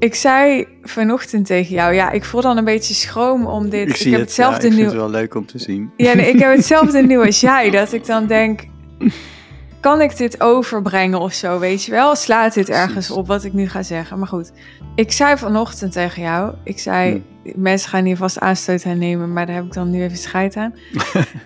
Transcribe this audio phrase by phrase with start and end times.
[0.00, 3.88] Ik zei vanochtend tegen jou, ja, ik voel dan een beetje schroom om dit.
[3.88, 4.86] Ik, zie heb het, hetzelfde ja, ik nieuw.
[4.86, 5.90] het wel leuk om te zien.
[5.96, 7.70] Ja, nee, ik heb hetzelfde nieuw als jij.
[7.70, 8.66] Dat ik dan denk,
[9.80, 12.16] kan ik dit overbrengen of zo, weet je wel?
[12.16, 14.18] Slaat dit ergens op wat ik nu ga zeggen?
[14.18, 14.52] Maar goed,
[14.94, 17.22] ik zei vanochtend tegen jou, ik zei,
[17.54, 20.56] mensen gaan hier vast aanstoot aan nemen, maar daar heb ik dan nu even scheid
[20.56, 20.74] aan.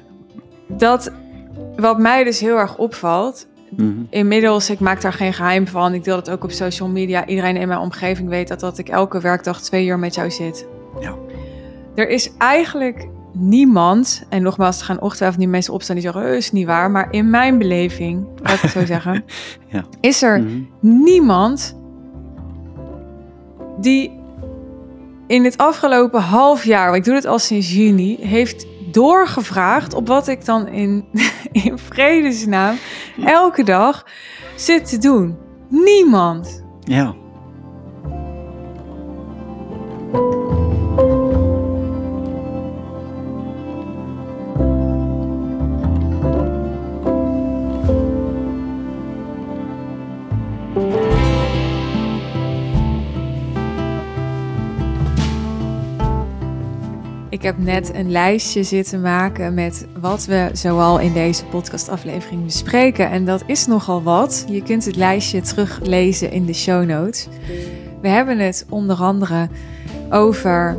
[0.69, 1.13] dat
[1.77, 3.47] wat mij dus heel erg opvalt,
[3.77, 3.91] Mhm.
[4.11, 7.57] inmiddels, ik maak daar geen geheim van, ik deel het ook op social media, iedereen
[7.57, 10.67] in mijn omgeving weet dat, dat ik elke werkdag twee uur met jou zit.
[11.01, 11.15] Ja.
[11.95, 16.37] Er is eigenlijk niemand, en nogmaals, er gaan ongetwijfeld niet mensen opstaan die zeggen, "Eh,
[16.37, 19.25] is niet waar, maar in mijn beleving, laat ik het zo zeggen,
[19.67, 19.85] Ja.
[20.01, 20.61] is er Mhm.
[20.81, 21.77] niemand
[23.81, 24.23] die
[25.27, 30.07] in het afgelopen half jaar, want ik doe het al sinds juni, heeft doorgevraagd op
[30.07, 31.05] wat ik dan in,
[31.65, 32.77] in vredesnaam
[33.25, 34.07] elke dag
[34.55, 35.37] zit te doen.
[35.69, 36.65] Niemand.
[36.81, 37.15] Ja.
[57.45, 63.11] Heb net een lijstje zitten maken met wat we zoal in deze podcastaflevering bespreken.
[63.11, 64.45] En dat is nogal wat.
[64.49, 67.29] Je kunt het lijstje teruglezen in de show notes.
[68.01, 69.49] We hebben het onder andere
[70.11, 70.77] over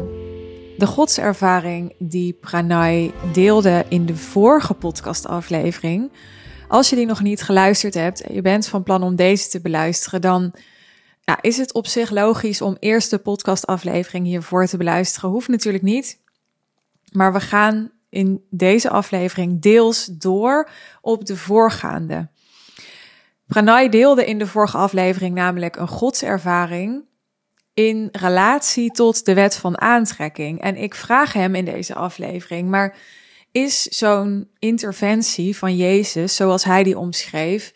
[0.78, 6.12] de godservaring die Pranay deelde in de vorige podcastaflevering.
[6.68, 9.62] Als je die nog niet geluisterd hebt en je bent van plan om deze te
[9.62, 10.54] beluisteren, dan
[11.22, 15.30] ja, is het op zich logisch om eerst de podcastaflevering hiervoor te beluisteren.
[15.30, 16.24] Hoeft natuurlijk niet.
[17.16, 20.70] Maar we gaan in deze aflevering deels door
[21.02, 22.30] op de voorgaande.
[23.48, 27.04] Pranay deelde in de vorige aflevering namelijk een godservaring
[27.74, 30.62] in relatie tot de wet van aantrekking.
[30.62, 32.98] En ik vraag hem in deze aflevering, maar
[33.52, 37.74] is zo'n interventie van Jezus, zoals hij die omschreef,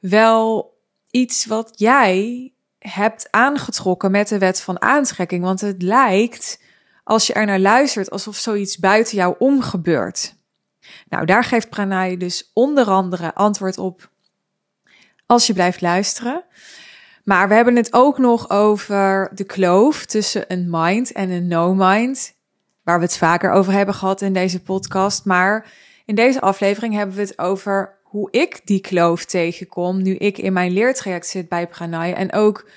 [0.00, 0.74] wel
[1.10, 5.42] iets wat jij hebt aangetrokken met de wet van aantrekking?
[5.42, 6.62] Want het lijkt,
[7.04, 10.34] als je er naar luistert, alsof zoiets buiten jou om gebeurt.
[11.08, 14.10] Nou, daar geeft Pranay dus onder andere antwoord op
[15.26, 16.44] als je blijft luisteren.
[17.24, 22.34] Maar we hebben het ook nog over de kloof tussen een mind en een no-mind,
[22.82, 25.24] waar we het vaker over hebben gehad in deze podcast.
[25.24, 25.72] Maar
[26.04, 30.52] in deze aflevering hebben we het over hoe ik die kloof tegenkom nu ik in
[30.52, 32.12] mijn leertraject zit bij Pranay.
[32.12, 32.68] En ook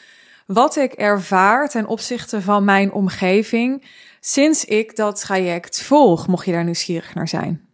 [0.46, 3.84] wat ik ervaar ten opzichte van mijn omgeving
[4.20, 7.68] sinds ik dat traject volg, mocht je daar nieuwsgierig naar zijn.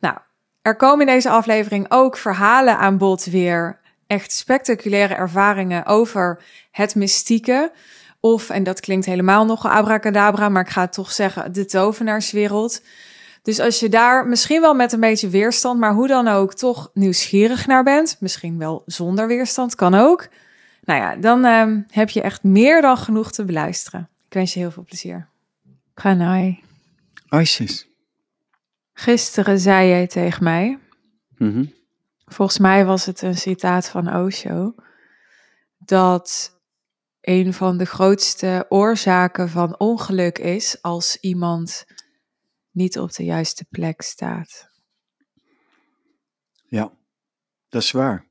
[0.00, 0.16] Nou,
[0.62, 3.80] er komen in deze aflevering ook verhalen aan bod weer.
[4.06, 7.72] Echt spectaculaire ervaringen over het mystieke.
[8.20, 12.82] Of, en dat klinkt helemaal nog abracadabra, maar ik ga het toch zeggen, de tovenaarswereld.
[13.42, 16.90] Dus als je daar misschien wel met een beetje weerstand, maar hoe dan ook, toch
[16.94, 20.28] nieuwsgierig naar bent, misschien wel zonder weerstand, kan ook.
[20.84, 24.08] Nou ja, dan ehm, heb je echt meer dan genoeg te beluisteren.
[24.30, 25.28] Ik wens je heel veel plezier.
[25.94, 26.62] Pranay.
[27.28, 27.88] Isis.
[28.92, 30.78] Gisteren zei jij tegen mij,
[31.36, 31.64] Mhm.
[32.24, 34.74] volgens mij was het een citaat van Osho,
[35.78, 36.58] dat
[37.20, 41.84] een van de grootste oorzaken van ongeluk is als iemand
[42.70, 44.68] niet op de juiste plek staat.
[46.68, 46.92] Ja,
[47.68, 48.26] dat is waar.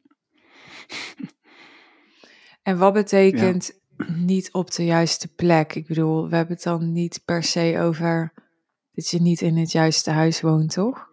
[2.62, 5.76] En wat betekent niet op de juiste plek?
[5.76, 8.34] Ik bedoel, we hebben het dan niet per se over
[8.92, 11.08] dat je niet in het juiste huis woont, toch?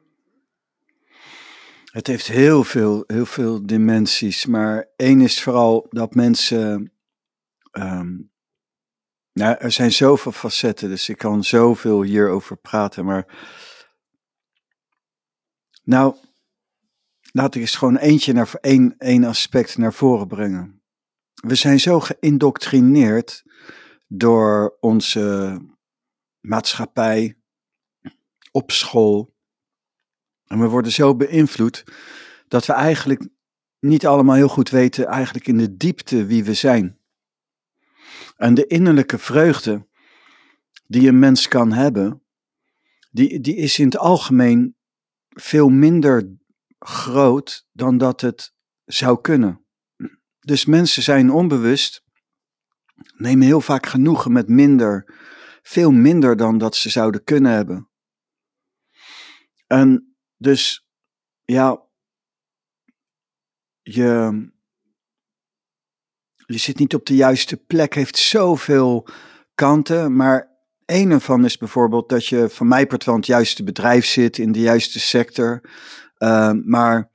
[1.84, 6.92] Het heeft heel veel, heel veel dimensies, maar één is vooral dat mensen.
[7.70, 8.16] ehm,
[9.32, 13.26] nou, er zijn zoveel facetten, dus ik kan zoveel hierover praten, maar.
[15.84, 16.16] Nou,
[17.32, 20.75] laat ik eens gewoon eentje naar één, één aspect naar voren brengen.
[21.42, 23.44] We zijn zo geïndoctrineerd
[24.06, 25.58] door onze
[26.40, 27.38] maatschappij,
[28.50, 29.34] op school.
[30.46, 31.84] En we worden zo beïnvloed
[32.48, 33.28] dat we eigenlijk
[33.78, 36.98] niet allemaal heel goed weten, eigenlijk in de diepte wie we zijn.
[38.36, 39.86] En de innerlijke vreugde
[40.86, 42.22] die een mens kan hebben,
[43.10, 44.76] die, die is in het algemeen
[45.28, 46.36] veel minder
[46.78, 48.54] groot dan dat het
[48.84, 49.65] zou kunnen.
[50.46, 52.04] Dus mensen zijn onbewust,
[53.16, 55.14] nemen heel vaak genoegen met minder,
[55.62, 57.90] veel minder dan dat ze zouden kunnen hebben.
[59.66, 60.88] En dus,
[61.44, 61.82] ja,
[63.82, 64.32] je,
[66.46, 69.08] je zit niet op de juiste plek, heeft zoveel
[69.54, 70.16] kanten.
[70.16, 74.38] Maar een ervan is bijvoorbeeld dat je van mij part van het juiste bedrijf zit,
[74.38, 75.60] in de juiste sector.
[76.18, 77.10] Uh, maar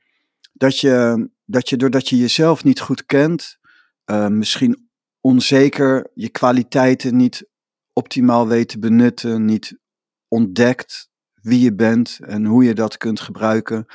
[0.53, 3.59] dat je, dat je doordat je jezelf niet goed kent,
[4.05, 4.89] uh, misschien
[5.21, 7.49] onzeker, je kwaliteiten niet
[7.93, 9.79] optimaal weet te benutten, niet
[10.27, 13.85] ontdekt wie je bent en hoe je dat kunt gebruiken,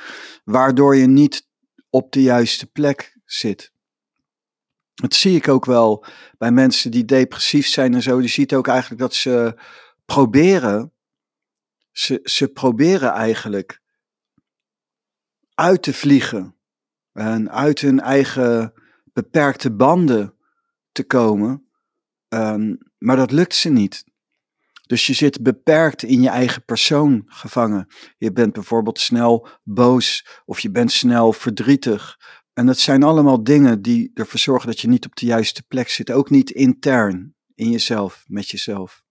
[0.43, 1.47] waardoor je niet
[1.89, 3.71] op de juiste plek zit.
[4.93, 6.05] Dat zie ik ook wel
[6.37, 8.19] bij mensen die depressief zijn en zo.
[8.19, 9.59] Die ziet ook eigenlijk dat ze
[10.05, 10.93] proberen,
[11.91, 13.81] ze, ze proberen eigenlijk
[15.53, 16.56] uit te vliegen
[17.17, 18.73] en uit hun eigen
[19.13, 20.33] beperkte banden
[20.91, 21.67] te komen.
[22.29, 24.03] Um, maar dat lukt ze niet.
[24.85, 27.87] Dus je zit beperkt in je eigen persoon gevangen.
[28.17, 32.19] Je bent bijvoorbeeld snel boos of je bent snel verdrietig.
[32.53, 35.89] En dat zijn allemaal dingen die ervoor zorgen dat je niet op de juiste plek
[35.89, 36.11] zit.
[36.11, 39.03] Ook niet intern in jezelf, met jezelf.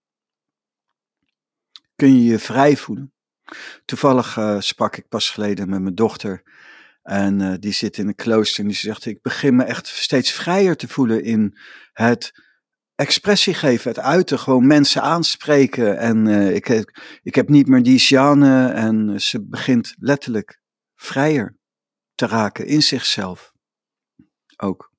[1.97, 3.13] Kun je je vrij voelen.
[3.85, 6.43] Toevallig uh, sprak ik pas geleden met mijn dochter.
[7.07, 10.33] En uh, die zit in een klooster en die zegt: Ik begin me echt steeds
[10.33, 11.59] vrijer te voelen in
[11.93, 12.33] het
[12.95, 15.99] expressie geven, het uiten, gewoon mensen aanspreken.
[15.99, 16.69] En uh, ik,
[17.23, 20.61] ik heb niet meer die Jeanne en ze begint letterlijk
[20.95, 21.57] vrijer
[22.15, 23.53] te raken in zichzelf
[24.57, 24.93] ook.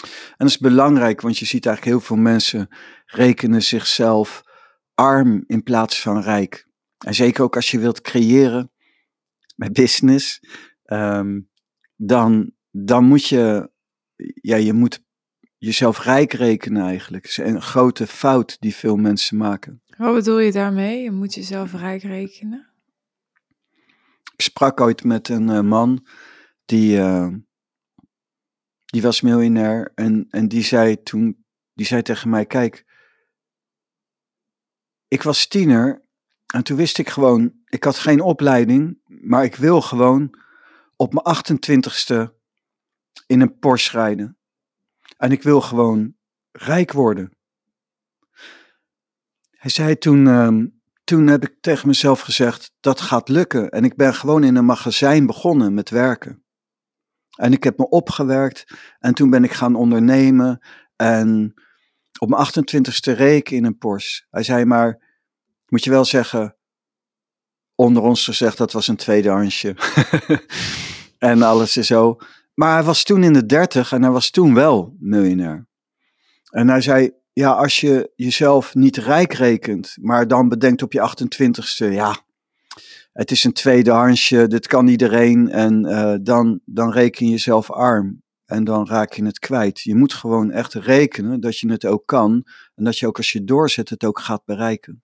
[0.00, 2.68] En dat is belangrijk, want je ziet eigenlijk heel veel mensen
[3.06, 4.42] rekenen zichzelf
[4.94, 6.66] arm in plaats van rijk.
[6.98, 8.72] En zeker ook als je wilt creëren
[9.56, 10.40] met business,
[10.86, 11.50] um,
[11.96, 13.70] dan, dan moet je,
[14.40, 15.02] ja, je moet
[15.58, 17.22] jezelf rijk rekenen eigenlijk.
[17.22, 19.82] Dat is een grote fout die veel mensen maken.
[19.96, 21.02] Wat bedoel je daarmee?
[21.02, 22.68] Je moet jezelf rijk rekenen?
[24.34, 26.06] Ik sprak ooit met een uh, man
[26.64, 27.28] die, uh,
[28.84, 31.44] die was miljonair en, en die zei toen,
[31.74, 32.84] die zei tegen mij, kijk,
[35.08, 36.04] ik was tiener
[36.54, 40.34] en toen wist ik gewoon, ik had geen opleiding, maar ik wil gewoon
[40.96, 42.42] op mijn 28ste
[43.26, 44.38] in een Porsche rijden.
[45.16, 46.14] En ik wil gewoon
[46.52, 47.36] rijk worden.
[49.50, 50.64] Hij zei toen, uh,
[51.04, 53.68] toen heb ik tegen mezelf gezegd, dat gaat lukken.
[53.68, 56.44] En ik ben gewoon in een magazijn begonnen met werken.
[57.34, 60.64] En ik heb me opgewerkt en toen ben ik gaan ondernemen.
[60.96, 61.54] En
[62.18, 64.26] op mijn 28ste reek in een Porsche.
[64.30, 65.02] Hij zei maar,
[65.66, 66.56] moet je wel zeggen,
[67.74, 69.76] onder ons gezegd, dat was een tweedehandsje.
[71.18, 72.16] en alles is zo.
[72.54, 75.66] Maar hij was toen in de dertig en hij was toen wel miljonair.
[76.50, 81.10] En hij zei, ja, als je jezelf niet rijk rekent, maar dan bedenkt op je
[81.10, 82.16] 28ste, ja,
[83.12, 85.50] het is een tweedehandsje, dit kan iedereen.
[85.50, 89.80] En uh, dan, dan reken je jezelf arm en dan raak je het kwijt.
[89.80, 93.32] Je moet gewoon echt rekenen dat je het ook kan en dat je ook als
[93.32, 95.02] je doorzet het ook gaat bereiken.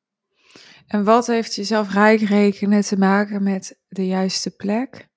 [0.90, 5.08] En wat heeft jezelf rijk rekenen te maken met de juiste plek?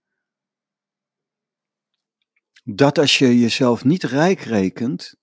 [2.64, 5.16] Dat als je jezelf niet rijk rekent,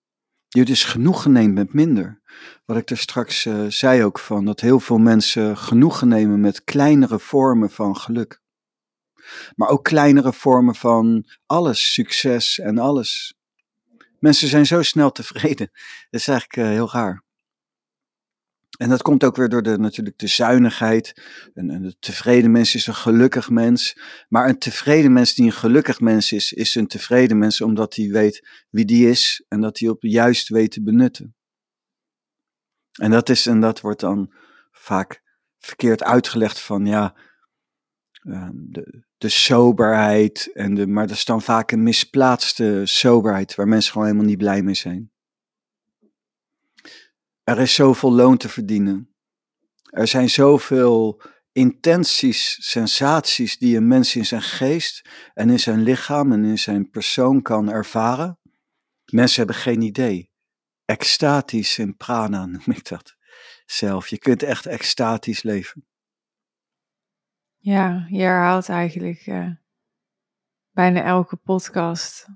[0.49, 2.23] je dus genoegen neemt met minder.
[2.65, 6.65] Wat ik er straks uh, zei ook van, dat heel veel mensen genoegen nemen met
[6.65, 8.43] kleinere vormen van geluk.
[9.55, 13.35] Maar ook kleinere vormen van alles, succes en alles.
[14.19, 15.71] Mensen zijn zo snel tevreden.
[16.11, 17.29] Dat is eigenlijk uh, heel raar.
[18.81, 21.23] En dat komt ook weer door de, natuurlijk de zuinigheid.
[21.55, 24.01] Een, een tevreden mens is een gelukkig mens.
[24.29, 28.09] Maar een tevreden mens die een gelukkig mens is, is een tevreden mens omdat hij
[28.11, 31.35] weet wie die is en dat hij op juist weet te benutten.
[32.93, 34.33] En dat, is, en dat wordt dan
[34.71, 35.23] vaak
[35.59, 37.17] verkeerd uitgelegd van ja,
[38.23, 40.51] ehm, de, de soberheid.
[40.53, 44.39] En de, maar dat is dan vaak een misplaatste soberheid waar mensen gewoon helemaal niet
[44.39, 45.11] blij mee zijn.
[47.51, 49.15] Er is zoveel loon te verdienen.
[49.83, 56.33] Er zijn zoveel intenties, sensaties die een mens in zijn geest en in zijn lichaam
[56.33, 58.39] en in zijn persoon kan ervaren.
[59.13, 60.31] Mensen hebben geen idee.
[60.85, 63.17] Extatisch in prana noem ik dat
[63.67, 64.09] zelf.
[64.09, 65.87] Je kunt echt extatisch leven.
[67.57, 69.51] Ja, je herhaalt eigenlijk uh,
[70.71, 72.27] bijna elke podcast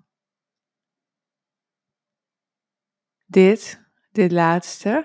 [3.27, 3.84] dit
[4.15, 5.05] dit laatste.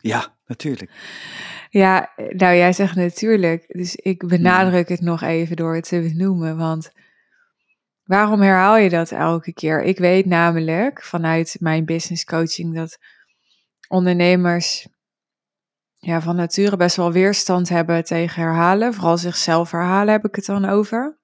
[0.00, 0.90] Ja, natuurlijk.
[1.70, 3.64] Ja, nou jij zegt natuurlijk.
[3.68, 6.56] Dus ik benadruk het nog even door het te benoemen.
[6.56, 6.90] Want
[8.04, 9.82] waarom herhaal je dat elke keer?
[9.82, 12.98] Ik weet namelijk vanuit mijn business coaching dat
[13.88, 14.88] ondernemers
[15.96, 18.94] ja, van nature best wel weerstand hebben tegen herhalen.
[18.94, 21.18] Vooral zichzelf herhalen heb ik het dan over.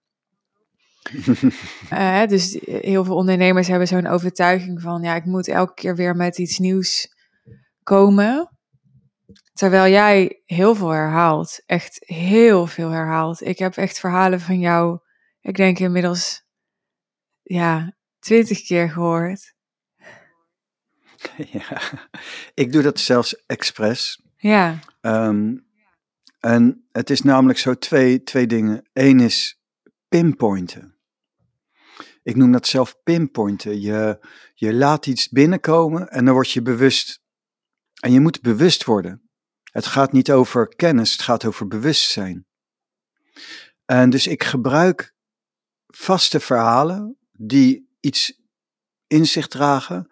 [1.93, 6.17] Uh, dus heel veel ondernemers hebben zo'n overtuiging van, ja, ik moet elke keer weer
[6.17, 7.15] met iets nieuws
[7.83, 8.59] komen.
[9.53, 13.47] Terwijl jij heel veel herhaalt, echt heel veel herhaalt.
[13.47, 14.99] Ik heb echt verhalen van jou,
[15.41, 16.45] ik denk inmiddels,
[17.43, 19.55] ja, twintig keer gehoord.
[21.53, 21.81] Ja,
[22.55, 24.23] ik doe dat zelfs expres.
[24.37, 24.79] Ja.
[25.01, 25.67] Um,
[26.41, 28.89] en het is namelijk zo twee, twee dingen.
[28.93, 29.60] Eén is
[30.11, 30.99] pinpointen.
[32.23, 33.81] Ik noem dat zelf pinpointen.
[33.81, 37.23] Je, je laat iets binnenkomen en dan word je bewust.
[38.01, 39.31] En je moet bewust worden.
[39.63, 42.47] Het gaat niet over kennis, het gaat over bewustzijn.
[43.85, 45.15] En dus ik gebruik
[45.87, 48.41] vaste verhalen die iets
[49.07, 50.11] in zich dragen.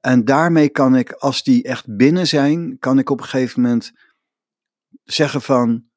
[0.00, 3.92] En daarmee kan ik, als die echt binnen zijn, kan ik op een gegeven moment
[5.04, 5.87] zeggen van,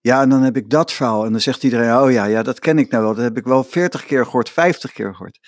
[0.00, 1.24] ja, en dan heb ik dat verhaal.
[1.24, 3.14] En dan zegt iedereen, oh ja, ja, dat ken ik nou wel.
[3.14, 5.38] Dat heb ik wel 40 keer gehoord, 50 keer gehoord.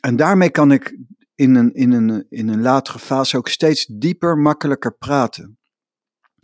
[0.00, 0.98] En daarmee kan ik
[1.34, 5.58] in een, in een, in een latere fase ook steeds dieper, makkelijker praten.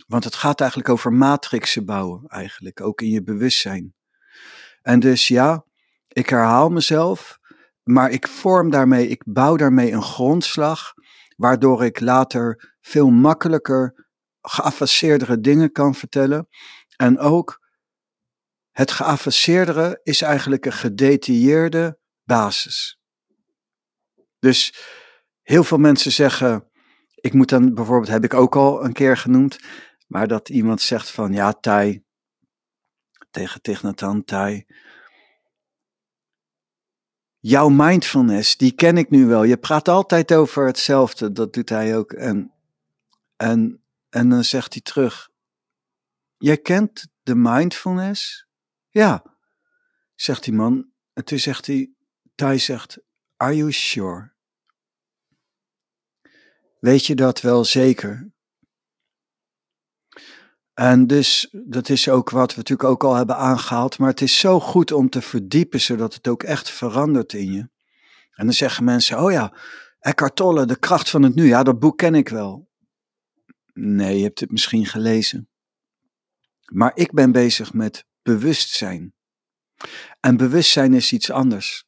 [0.07, 3.93] Want het gaat eigenlijk over matrixen bouwen, eigenlijk, ook in je bewustzijn.
[4.81, 5.65] En dus ja,
[6.07, 7.37] ik herhaal mezelf,
[7.83, 10.93] maar ik vorm daarmee, ik bouw daarmee een grondslag,
[11.35, 14.05] waardoor ik later veel makkelijker
[14.41, 16.47] geavanceerdere dingen kan vertellen.
[16.95, 17.63] En ook
[18.71, 22.99] het geavanceerdere is eigenlijk een gedetailleerde basis.
[24.39, 24.73] Dus
[25.41, 26.69] heel veel mensen zeggen,
[27.15, 29.57] ik moet dan bijvoorbeeld, heb ik ook al een keer genoemd,
[30.07, 32.03] maar dat iemand zegt van ja, Tai,
[33.31, 34.65] tegen Tignatan, Tai,
[37.39, 39.43] jouw mindfulness, die ken ik nu wel.
[39.43, 42.13] Je praat altijd over hetzelfde, dat doet hij ook.
[42.13, 42.53] En,
[43.35, 45.29] en, en dan zegt hij terug,
[46.37, 48.47] jij kent de mindfulness?
[48.89, 49.23] Ja,
[50.15, 50.89] zegt die man.
[51.13, 51.93] En toen zegt hij,
[52.35, 52.99] Tai zegt,
[53.35, 54.33] are you sure?
[56.79, 58.33] Weet je dat wel zeker?
[60.73, 64.39] En dus, dat is ook wat we natuurlijk ook al hebben aangehaald, maar het is
[64.39, 67.69] zo goed om te verdiepen, zodat het ook echt verandert in je.
[68.31, 69.57] En dan zeggen mensen, oh ja,
[69.99, 72.69] Eckhart Tolle, De kracht van het nu, ja, dat boek ken ik wel.
[73.73, 75.49] Nee, je hebt het misschien gelezen.
[76.71, 79.13] Maar ik ben bezig met bewustzijn.
[80.19, 81.85] En bewustzijn is iets anders.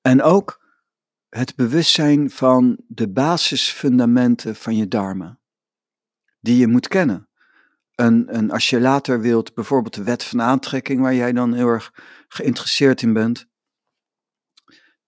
[0.00, 0.64] En ook
[1.28, 5.40] het bewustzijn van de basisfundamenten van je dharma,
[6.40, 7.28] die je moet kennen.
[7.94, 11.68] En, en als je later wilt, bijvoorbeeld de wet van aantrekking, waar jij dan heel
[11.68, 11.92] erg
[12.28, 13.46] geïnteresseerd in bent,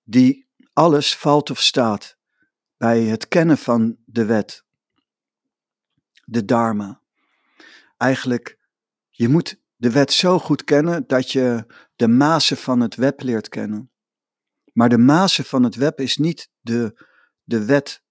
[0.02, 2.18] die alles valt of staat
[2.76, 4.66] bij het kennen van de wet
[6.28, 7.02] de Dharma.
[7.96, 8.58] Eigenlijk,
[9.08, 11.66] je moet de wet zo goed kennen dat je
[11.96, 13.92] de mazen van het web leert kennen.
[14.72, 17.06] Maar de mazen van het web is niet de,
[17.42, 18.02] de wet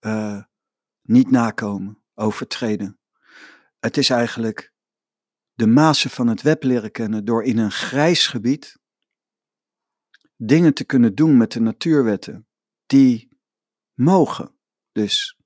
[0.00, 0.42] uh,
[1.02, 2.98] niet nakomen, overtreden.
[3.78, 4.72] Het is eigenlijk
[5.52, 8.78] de mazen van het web leren kennen door in een grijs gebied
[10.36, 12.48] dingen te kunnen doen met de natuurwetten
[12.86, 13.38] die
[13.94, 14.58] mogen.
[14.92, 15.39] Dus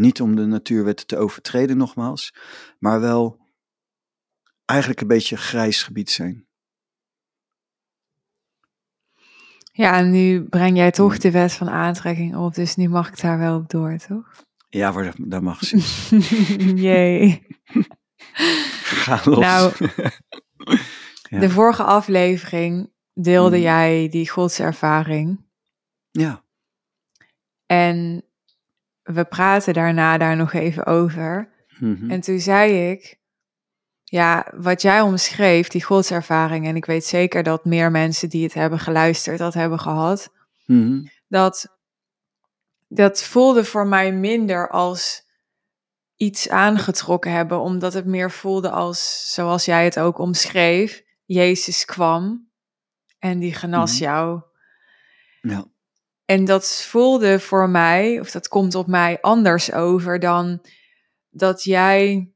[0.00, 2.34] niet om de natuurwetten te overtreden, nogmaals,
[2.78, 3.38] maar wel
[4.64, 6.48] eigenlijk een beetje grijs gebied zijn.
[9.72, 11.20] Ja, en nu breng jij toch hmm.
[11.20, 14.44] de wet van aantrekking op, dus nu mag ik daar wel op door, toch?
[14.68, 15.76] Ja, maar dat, mag ze.
[16.86, 17.46] Jee.
[19.02, 19.38] Ga los.
[19.38, 19.72] Nou,
[21.42, 23.64] de vorige aflevering deelde hmm.
[23.64, 25.48] jij die godservaring.
[26.10, 26.44] Ja.
[27.66, 28.24] En
[29.02, 31.52] we praten daarna daar nog even over.
[31.78, 32.10] Mhm.
[32.10, 33.18] En toen zei ik,
[34.04, 38.54] ja, wat jij omschreef, die godservaring, en ik weet zeker dat meer mensen die het
[38.54, 40.32] hebben geluisterd, dat hebben gehad,
[40.66, 41.06] mhm.
[41.28, 41.78] dat,
[42.88, 45.28] dat voelde voor mij minder als
[46.16, 52.50] iets aangetrokken hebben, omdat het meer voelde als, zoals jij het ook omschreef, Jezus kwam
[53.18, 54.02] en die genas mhm.
[54.02, 54.42] jou.
[55.40, 55.64] Ja.
[56.30, 60.60] En dat voelde voor mij, of dat komt op mij anders over dan
[61.30, 62.30] dat jij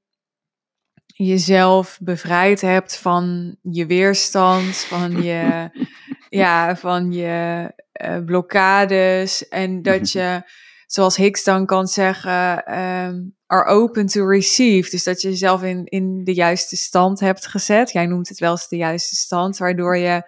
[1.07, 5.71] jezelf bevrijd hebt van je weerstand, van je,
[6.43, 7.71] ja, van je
[8.05, 9.49] uh, blokkades.
[9.49, 10.43] En dat je,
[10.87, 14.91] zoals Hicks dan kan zeggen, um, are open to receive.
[14.91, 17.93] Dus dat je jezelf in, in de juiste stand hebt gezet.
[17.93, 20.23] Jij noemt het wel eens de juiste stand, waardoor je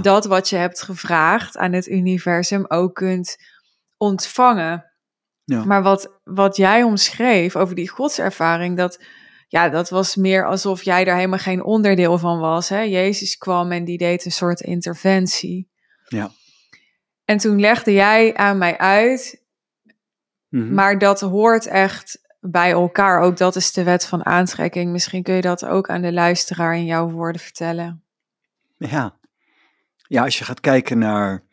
[0.00, 3.36] dat wat je hebt gevraagd aan het universum ook kunt
[3.96, 4.84] ontvangen.
[5.44, 5.64] Ja.
[5.64, 9.04] Maar wat, wat jij omschreef over die godservaring, dat
[9.48, 12.68] ja, dat was meer alsof jij daar helemaal geen onderdeel van was.
[12.68, 12.80] Hè?
[12.80, 15.70] Jezus kwam en die deed een soort interventie.
[16.08, 16.30] Ja.
[17.24, 19.40] En toen legde jij aan mij uit,
[20.48, 20.74] Mhm.
[20.74, 23.20] maar dat hoort echt bij elkaar.
[23.20, 24.92] Ook dat is de wet van aantrekking.
[24.92, 28.04] Misschien kun je dat ook aan de luisteraar in jouw woorden vertellen.
[28.76, 29.18] Ja.
[30.10, 31.44] Ja, als je gaat kijken naar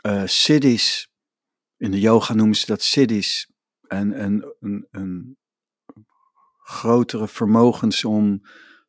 [0.00, 1.12] eh siddhis,
[1.76, 3.50] in de yoga noemen ze dat siddhis,
[3.88, 5.36] en, en een, een
[6.58, 8.42] grotere vermogens om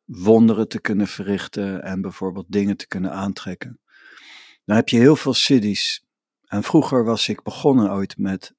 [0.04, 3.80] wonderen te kunnen verrichten en bijvoorbeeld dingen te kunnen aantrekken.
[4.64, 6.06] Dan heb je heel veel siddhis.
[6.46, 8.54] En vroeger was ik begonnen ooit met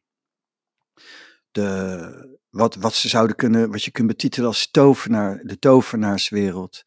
[1.51, 6.83] de, wat, wat ze zouden kunnen, wat je kunt betitelen als tovenaar, de tovenaarswereld.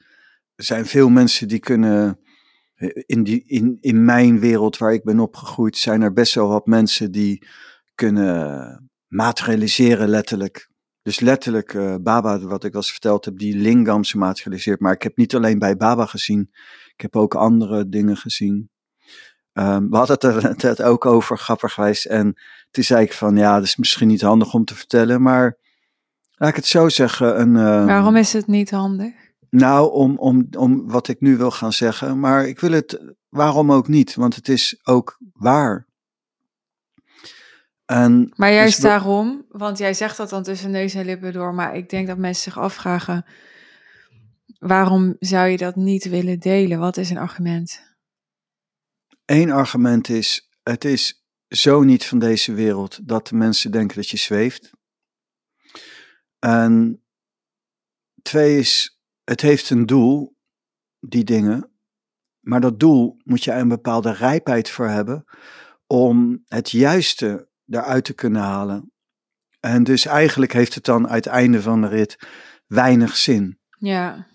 [0.54, 2.18] Er zijn veel mensen die kunnen,
[3.06, 6.66] in, die, in, in mijn wereld waar ik ben opgegroeid, zijn er best wel wat
[6.66, 7.46] mensen die
[7.94, 10.68] kunnen materialiseren letterlijk.
[11.02, 14.80] Dus letterlijk, eh, Baba, wat ik eens verteld heb, die lingams materialiseert.
[14.80, 16.50] Maar ik heb niet alleen bij Baba gezien,
[16.94, 18.70] ik heb ook andere dingen gezien.
[19.52, 22.04] Ehm, we hadden het er net ook over, grappig geweest.
[22.04, 22.34] En
[22.70, 25.58] toen zei ik van, ja, dat is misschien niet handig om te vertellen, maar
[26.30, 27.40] laat ik het zo zeggen.
[27.40, 29.23] Een, ehm, Waarom is het niet handig?
[29.54, 33.72] Nou, om, om, om wat ik nu wil gaan zeggen, maar ik wil het, waarom
[33.72, 34.14] ook niet?
[34.14, 35.86] Want het is ook waar.
[37.84, 41.54] En Maar juist dus daarom, want jij zegt dat dan tussen neus en lippen door,
[41.54, 43.26] maar ik denk dat mensen zich afvragen,
[44.58, 46.78] waarom zou je dat niet willen delen?
[46.78, 47.94] Wat is een argument?
[49.24, 54.10] één argument is, het is zo niet van deze wereld dat de mensen denken dat
[54.10, 54.70] je zweeft.
[56.38, 57.02] En
[58.22, 58.93] twee is,
[59.24, 60.36] het heeft een doel,
[61.00, 61.70] die dingen,
[62.40, 65.24] maar dat doel moet je een bepaalde rijpheid voor hebben
[65.86, 68.92] om het juiste eruit te kunnen halen.
[69.60, 72.18] En dus eigenlijk heeft het dan uit het einde van de rit
[72.66, 73.58] weinig zin.
[73.78, 74.26] Ja,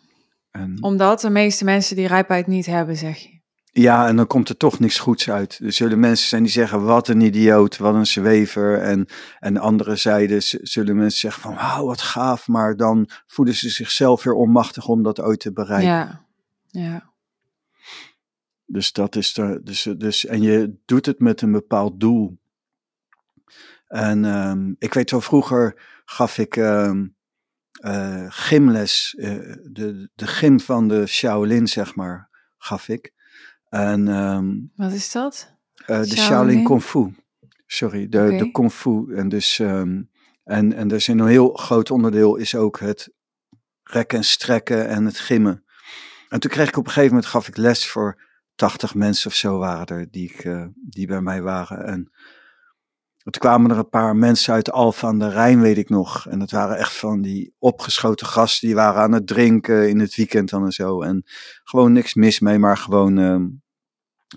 [0.52, 3.39] En, omdat de meeste mensen die rijpheid niet hebben, zeg je.
[3.72, 5.60] Ja, en dan komt er toch niks goeds uit.
[5.64, 8.82] Er zullen mensen zijn die zeggen, wat een idioot, wat een zwever.
[8.82, 9.08] En,
[9.40, 12.48] en andere zijde zullen mensen zeggen van, wauw, wat gaaf.
[12.48, 15.90] Maar dan voelen ze zichzelf weer onmachtig om dat ooit te bereiken.
[15.90, 16.26] Ja,
[16.68, 17.12] ja,
[18.66, 22.38] Dus dat is er, dus, dus, en je doet het met een bepaald doel.
[23.88, 26.58] En ehm, ik weet wel, vroeger gaf ik
[27.80, 29.30] eh, gymles, eh,
[29.64, 33.14] de, de gym van de Shaolin, zeg maar, gaf ik.
[33.70, 35.58] En ehm, wat is dat?
[35.86, 36.64] Eh, de Shaolin?
[36.64, 37.16] Kung Fu.
[37.66, 39.16] Sorry, de, de Kung Fu.
[39.16, 40.02] En, dus, ehm,
[40.44, 43.14] en, en er is een heel groot onderdeel is ook het
[43.84, 45.64] rekken en strekken en het gimmen.
[46.30, 48.22] En toen kreeg ik op een gegeven moment, gaf ik les voor
[48.56, 51.86] 80 mensen of zo waren er, die, ik, eh, die bij mij waren.
[51.86, 52.12] En
[53.24, 56.28] toen kwamen er een paar mensen uit Alphen aan de Rijn, weet ik nog.
[56.28, 60.16] En dat waren echt van die opgeschoten gasten, die waren aan het drinken in het
[60.16, 61.02] weekend dan en zo.
[61.02, 61.24] En
[61.64, 63.48] gewoon niks mis mee, maar gewoon, ehm,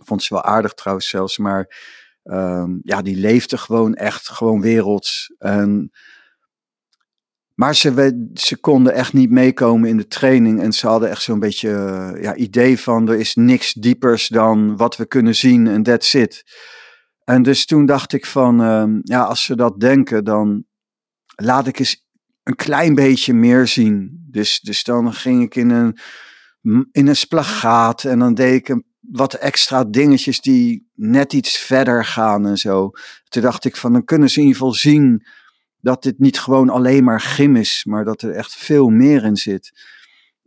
[0.04, 1.76] vond ze wel aardig trouwens zelfs, maar
[2.22, 5.34] ehm, ja, die leefden gewoon echt, gewoon werelds.
[5.38, 5.90] En,
[7.54, 11.38] maar ze, ze konden echt niet meekomen in de training en ze hadden echt zo'n
[11.38, 11.70] beetje
[12.20, 16.44] ja, idee van er is niks diepers dan wat we kunnen zien en that's it.
[17.24, 20.64] En dus toen dacht ik van, ehm, ja, als ze dat denken, dan
[21.34, 22.06] laat ik eens
[22.42, 24.26] een klein beetje meer zien.
[24.30, 25.98] Dus, dus dan ging ik in een,
[26.92, 32.04] in een splagaat en dan deed ik een, wat extra dingetjes die net iets verder
[32.04, 32.90] gaan en zo.
[33.28, 35.26] Toen dacht ik van, dan kunnen ze in ieder geval zien
[35.80, 39.36] dat dit niet gewoon alleen maar gym is, maar dat er echt veel meer in
[39.36, 39.72] zit.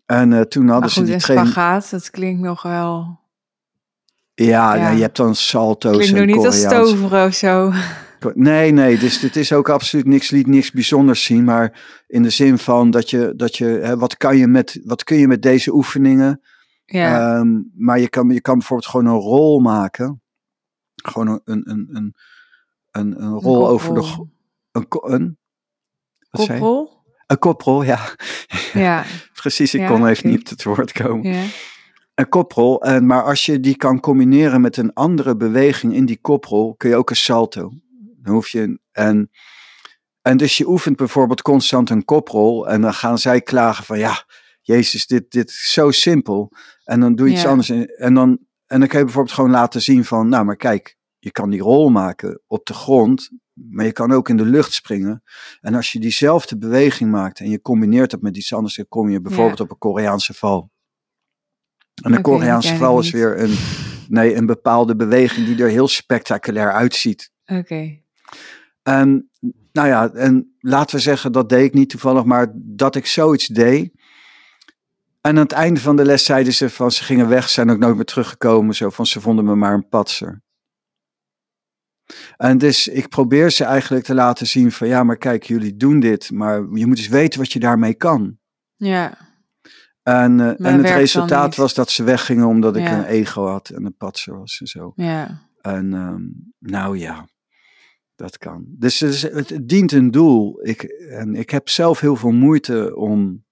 [0.05, 1.51] En eh, toen hadden ze die een training.
[1.51, 3.19] spagaat, dat klinkt nog wel...
[4.35, 4.81] Ja, Ja.
[4.81, 7.71] nou, je hebt dan salto's Klinkt nog en niet als toveren of zo.
[8.33, 12.29] Nee, nee, dus dit is ook absoluut niks, liet niks bijzonders zien, maar in de
[12.29, 15.41] zin van dat je, dat je hè, wat, kan je met, wat kun je met
[15.41, 16.41] deze oefeningen?
[16.85, 20.21] Ja, Ehm, maar je kan, je kan bijvoorbeeld gewoon een rol maken.
[20.95, 22.15] Gewoon een, een, een, een,
[22.91, 24.25] een, een rol over de.
[24.71, 25.37] Een, een,
[26.29, 26.47] wat?
[26.47, 26.91] Koprol?
[27.27, 27.99] Een koprol, ja.
[28.73, 29.03] Ja,
[29.41, 31.33] Precies, ik Ja, kon even niet op het woord komen.
[31.33, 31.43] ja.
[32.15, 36.19] Een koprol, en, maar als je die kan combineren met een andere beweging in die
[36.21, 37.71] koprol, kun je ook een salto.
[38.21, 38.79] Dan hoef je.
[38.91, 39.29] En,
[40.21, 44.25] en dus je oefent bijvoorbeeld constant een koprol, en dan gaan zij klagen van ja,
[44.61, 46.51] Jezus, dit, dit is zo simpel.
[46.83, 47.49] En dan doe je iets Ja.
[47.49, 47.69] anders.
[47.69, 51.31] En, dan, en dan kun je bijvoorbeeld gewoon laten zien van, nou maar kijk, je
[51.31, 55.23] kan die rol maken op de grond, maar je kan ook in de lucht springen.
[55.61, 59.09] En als je diezelfde beweging maakt en je combineert dat met iets anders, dan kom
[59.09, 59.63] je bijvoorbeeld Ja.
[59.63, 60.73] op een Koreaanse val.
[62.03, 63.55] En een Oké, die Koreaanse val is weer een,
[64.07, 67.31] nee, een bepaalde beweging die er heel spectaculair uitziet.
[67.45, 67.99] Oké.
[68.83, 69.29] En
[69.71, 73.47] nou ja, en laten we zeggen, dat deed ik niet toevallig, maar dat ik zoiets
[73.47, 73.91] deed.
[75.21, 77.77] En aan het einde van de les zeiden ze van ze gingen weg, zijn ook
[77.77, 78.75] nooit meer teruggekomen.
[78.75, 80.43] Zo van ze vonden me maar een patser.
[82.37, 85.99] En dus ik probeer ze eigenlijk te laten zien van ja, maar kijk, jullie doen
[85.99, 88.37] dit, maar je moet eens weten wat je daarmee kan.
[88.75, 89.24] Ja.
[90.05, 92.97] En, uh, Maar en het resultaat was dat ze weggingen omdat ik Ja.
[92.97, 94.91] een ego had en een patser was en zo.
[94.95, 95.41] Ja.
[95.61, 96.21] En ehm,
[96.59, 97.27] nou ja,
[98.15, 98.65] dat kan.
[98.67, 100.59] Dus het dient een doel.
[100.67, 103.45] Ik, en ik heb zelf heel veel moeite om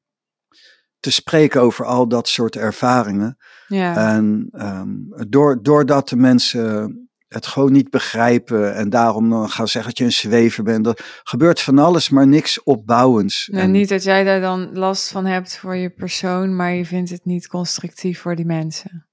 [0.99, 3.37] te spreken over al dat soort ervaringen.
[3.67, 4.13] Ja.
[4.15, 4.89] En ehm,
[5.29, 10.03] door, doordat de mensen het gewoon niet begrijpen en daarom dan gaan zeggen dat je
[10.05, 10.83] een zwever bent.
[10.83, 13.47] Dat gebeurt van alles, maar niks opbouwends.
[13.51, 16.85] Nou, En- niet dat jij daar dan last van hebt voor je persoon, maar je
[16.85, 19.07] vindt het niet constructief voor die mensen.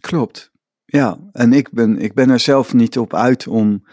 [0.00, 0.50] Klopt.
[0.84, 3.86] Ja, en ik ben, ik ben er zelf niet op uit om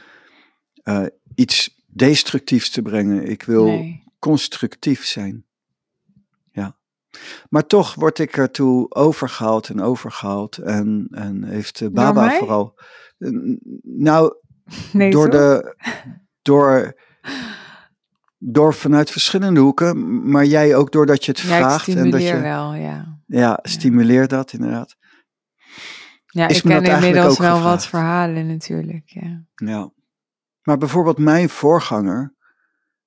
[0.84, 3.30] eh, iets destructiefs te brengen.
[3.30, 4.04] Ik wil Nee.
[4.20, 5.46] constructief zijn.
[6.52, 6.76] Ja.
[7.50, 10.58] Maar toch word ik ertoe overgehaald en overgehaald.
[10.58, 12.80] En, en heeft Baba vooral.
[13.84, 14.36] Nou,
[14.92, 15.76] Nee, door de.
[16.42, 17.00] Door,
[18.38, 21.88] door vanuit verschillende hoeken, maar jij ook doordat je het Ja, vraagt.
[21.88, 23.20] en dat je, wel, ja.
[23.26, 24.96] Ja, stimuleer dat inderdaad.
[26.26, 29.46] Ja, Is ik ken inmiddels wel wat verhalen natuurlijk, ja.
[29.56, 29.92] Ja.
[30.62, 32.36] Maar bijvoorbeeld mijn voorganger,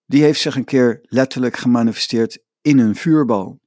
[0.07, 3.61] die heeft zich een keer letterlijk gemanifesteerd in een vuurbal.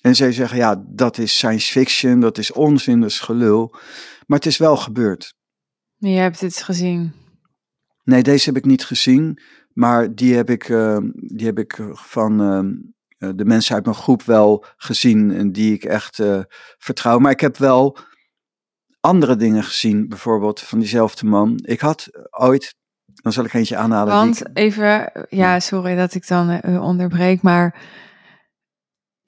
[0.00, 3.74] En zij zeggen, ja, dat is science fiction, dat is onzin, dat is gelul.
[4.26, 5.36] Maar het is wel gebeurd.
[5.98, 7.12] Je hebt het gezien.
[8.04, 9.38] Nee, deze heb ik niet gezien,
[9.72, 13.96] maar die heb ik, eh, die heb ik van eh, eh, de mensen uit mijn
[13.96, 16.40] groep wel gezien en die ik echt eh,
[16.78, 17.18] vertrouw.
[17.18, 17.96] Maar ik heb wel
[19.00, 21.58] andere dingen gezien, bijvoorbeeld van diezelfde man.
[21.62, 24.14] Ik had ooit, dan zal ik eentje aanhalen.
[24.14, 27.80] Want ik- even, ja, sorry dat ik dan eh, onderbreek, maar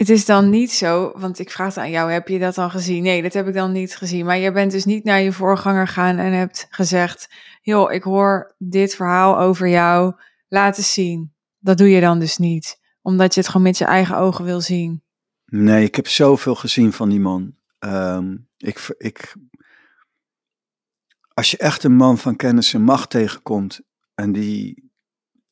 [0.01, 3.03] het is dan niet zo, want ik vraag aan jou, heb je dat dan gezien?
[3.03, 4.25] Nee, dat heb ik dan niet gezien.
[4.25, 7.31] Maar je bent dus niet naar je voorganger gegaan en hebt gezegd,
[7.63, 10.15] joh, ik hoor dit verhaal over jou,
[10.49, 11.33] laat eens zien.
[11.59, 14.61] Dat doe je dan dus niet, omdat je het gewoon met je eigen ogen wil
[14.61, 15.03] zien.
[15.45, 17.55] Nee, ik heb zoveel gezien van die man.
[17.79, 19.35] Ehm, ik, ik,
[21.35, 23.81] als je echt een man van kennis en macht tegenkomt
[24.15, 24.91] en die,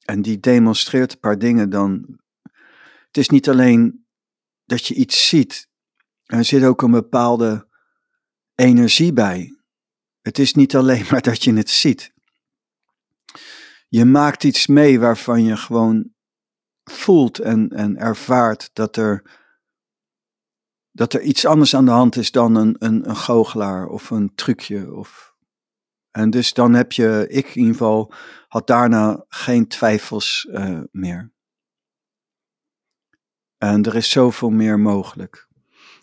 [0.05, 2.19] en die demonstreert een paar dingen, dan.
[3.07, 4.07] Het is niet alleen
[4.69, 5.69] dat je iets ziet,
[6.25, 7.69] er zit ook een bepaalde
[8.55, 9.59] energie bij.
[10.21, 12.13] Het is niet alleen maar dat je het ziet.
[13.89, 16.13] Je maakt iets mee waarvan je gewoon
[16.85, 19.23] voelt en, en ervaart dat er
[20.93, 24.35] dat er iets anders aan de hand is dan een, een, een goochelaar of een
[24.35, 24.95] trucje.
[24.95, 25.35] Of...
[26.11, 28.13] En dus dan heb je, ik in ieder geval,
[28.49, 31.33] had daarna geen twijfels eh, meer.
[33.59, 35.47] En er is zoveel meer mogelijk.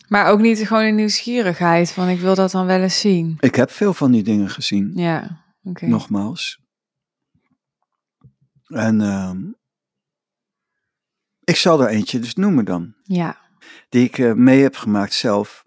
[0.08, 3.36] Maar ook niet gewoon een nieuwsgierigheid van, ik wil dat dan wel eens zien.
[3.40, 5.86] Ik heb veel van die dingen gezien, Ja, oké.
[5.86, 6.60] nogmaals.
[8.66, 9.38] En ehm,
[11.44, 12.94] ik zal er eentje dus noemen dan.
[13.02, 13.36] Ja,
[13.88, 15.64] die ik eh, mee heb gemaakt zelf.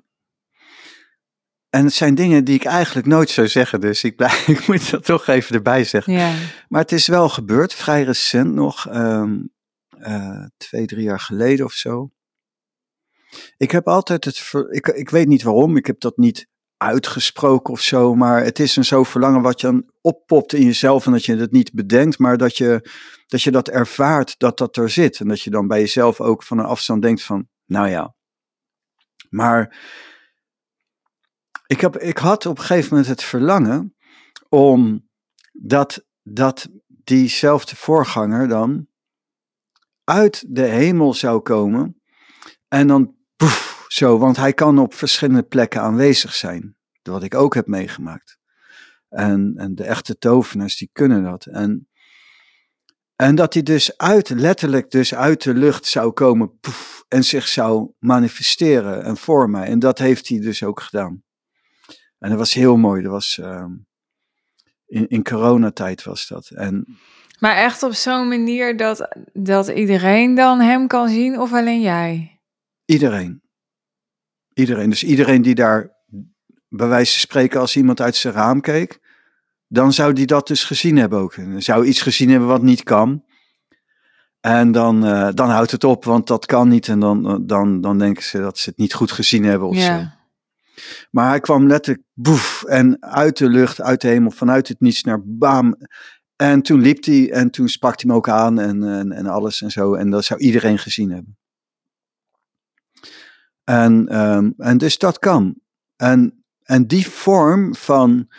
[1.70, 4.90] En het zijn dingen die ik eigenlijk nooit zou zeggen, dus ik, blij, ik moet
[4.92, 6.14] dat toch even erbij zeggen.
[6.14, 6.34] ja,
[6.68, 9.38] Maar het is wel gebeurd, vrij recent nog, ehm,
[10.00, 12.10] eh, twee, drie jaar geleden of zo.
[13.58, 17.74] Ik heb altijd het, ver- ik, ik weet niet waarom, ik heb dat niet uitgesproken
[17.74, 21.12] of zo, maar het is een zo verlangen wat je dan oppopt in jezelf en
[21.12, 22.90] dat je het niet bedenkt, maar dat je,
[23.28, 25.20] dat je dat ervaart dat dat er zit.
[25.20, 28.16] En dat je dan bij jezelf ook van een afstand denkt van, nou ja.
[29.30, 29.78] Maar
[31.68, 33.96] ik, heb, ik had op een gegeven moment het verlangen
[34.50, 35.10] om
[35.52, 38.89] dat, dat diezelfde voorganger dan
[40.10, 42.02] uit de hemel zou komen
[42.68, 47.54] en dan poef, zo, want hij kan op verschillende plekken aanwezig zijn, wat ik ook
[47.54, 48.38] heb meegemaakt.
[49.10, 51.46] En, en de echte tovenaars die kunnen dat.
[51.46, 51.90] En,
[53.16, 57.48] en dat hij dus uit, letterlijk dus uit de lucht zou komen poef, en zich
[57.48, 59.64] zou manifesteren en vormen.
[59.64, 61.24] En dat heeft hij dus ook gedaan.
[62.20, 63.02] En dat was heel mooi.
[63.02, 63.72] Dat was ehm,
[64.86, 66.50] in, in coronatijd was dat.
[66.50, 67.00] En
[67.40, 72.40] Maar echt op zo'n manier dat, dat iedereen dan hem kan zien of alleen jij?
[72.86, 73.42] Iedereen.
[74.54, 74.90] Iedereen.
[74.90, 75.90] Dus iedereen die daar,
[76.70, 79.00] bij wijze van spreken, als iemand uit zijn raam keek,
[79.68, 81.34] dan zou die dat dus gezien hebben ook.
[81.34, 83.24] En zou iets gezien hebben wat niet kan.
[84.40, 86.88] En dan, eh, dan houdt het op, want dat kan niet.
[86.88, 89.82] En dan, dan, dan denken ze dat ze het niet goed gezien hebben of zo.
[89.82, 90.18] Ja,
[91.12, 95.04] Maar hij kwam letterlijk boef en uit de lucht, uit de hemel, vanuit het niets
[95.04, 95.76] naar bam.
[96.42, 99.62] En toen liep hij en toen sprak hij me ook aan en, en, en alles
[99.62, 99.94] en zo.
[99.94, 101.38] En dat zou iedereen gezien hebben.
[103.64, 105.62] En, ehm, en dus dat kan.
[105.96, 108.32] En, en die vorm van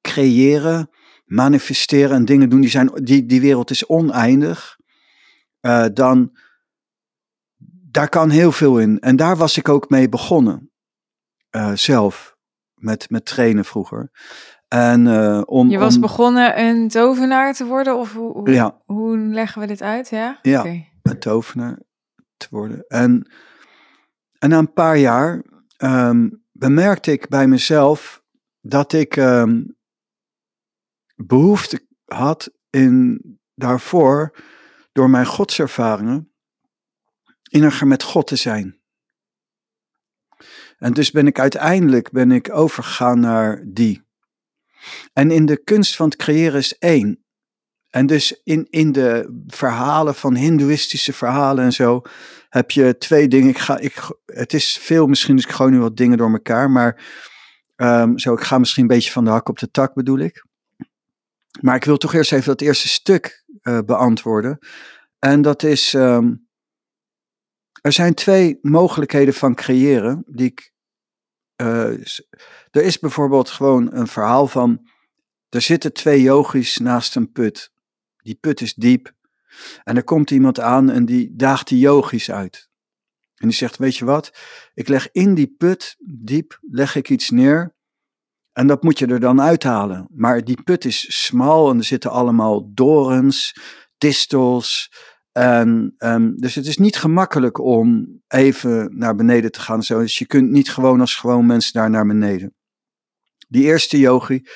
[0.00, 0.90] creëren,
[1.24, 4.78] manifesteren en dingen doen, die, zijn, die, die wereld is oneindig.
[5.60, 6.38] Uh, dan,
[7.90, 8.98] daar kan heel veel in.
[8.98, 10.70] En daar was ik ook mee begonnen.
[11.50, 12.36] Uh, zelf.
[12.74, 14.10] Met, met trainen vroeger.
[14.68, 17.96] En, uh, om, je was om, begonnen een tovenaar te worden?
[17.96, 18.82] Of hoe, hoe, ja.
[18.84, 20.08] hoe leggen we dit uit?
[20.08, 20.92] Ja, ja okay.
[21.02, 21.78] een tovenaar
[22.36, 22.84] te worden.
[22.88, 23.30] En,
[24.38, 25.42] en na een paar jaar
[25.82, 28.22] um, bemerkte ik bij mezelf
[28.60, 29.76] dat ik um,
[31.16, 33.22] behoefte had in
[33.54, 34.34] daarvoor,
[34.92, 36.32] door mijn godservaringen,
[37.50, 38.80] inniger met God te zijn.
[40.78, 44.07] En dus ben ik uiteindelijk ben ik overgegaan naar die.
[45.12, 47.22] En in de kunst van het creëren is één.
[47.88, 52.02] En dus in, in de verhalen van hindoeïstische verhalen en zo
[52.48, 53.48] heb je twee dingen.
[53.48, 56.70] Ik ga, ik, het is veel, misschien is ik gewoon nu wat dingen door elkaar,
[56.70, 57.04] maar
[57.76, 60.44] um, zo, ik ga misschien een beetje van de hak op de tak bedoel ik.
[61.60, 64.58] Maar ik wil toch eerst even dat eerste stuk uh, beantwoorden.
[65.18, 66.48] En dat is, um,
[67.80, 70.72] er zijn twee mogelijkheden van creëren die ik,
[71.62, 72.04] uh,
[72.70, 74.88] er is bijvoorbeeld gewoon een verhaal van,
[75.48, 77.72] er zitten twee yogis naast een put.
[78.16, 79.12] Die put is diep.
[79.84, 82.68] En er komt iemand aan en die daagt die yogis uit.
[83.34, 84.32] En die zegt, weet je wat,
[84.74, 87.76] ik leg in die put, diep, leg ik iets neer.
[88.52, 90.06] En dat moet je er dan uithalen.
[90.10, 93.56] Maar die put is smal en er zitten allemaal dorens,
[93.98, 94.92] distels.
[95.32, 99.82] En, um, dus het is niet gemakkelijk om even naar beneden te gaan.
[99.82, 100.00] Zo.
[100.00, 102.54] Dus je kunt niet gewoon als gewoon mensen daar naar beneden.
[103.48, 104.46] Die eerste yogi,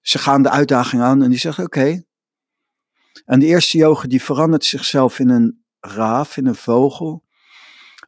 [0.00, 1.78] ze gaan de uitdaging aan en die zegt oké.
[1.78, 2.04] Okay.
[3.24, 7.24] En die eerste yogi die verandert zichzelf in een raaf, in een vogel.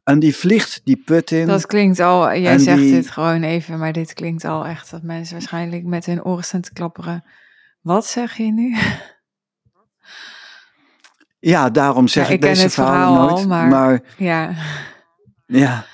[0.05, 1.47] En die vliegt die put in.
[1.47, 5.03] Dat klinkt al, jij zegt die, dit gewoon even, maar dit klinkt al echt dat
[5.03, 7.25] mensen waarschijnlijk met hun oren staan te klapperen.
[7.81, 8.77] Wat zeg je nu?
[11.41, 13.43] Ja, daarom zeg ja, ik, ik deze verhalen verhaal nooit.
[13.43, 14.55] Al, maar, maar ja.
[15.47, 15.85] ja.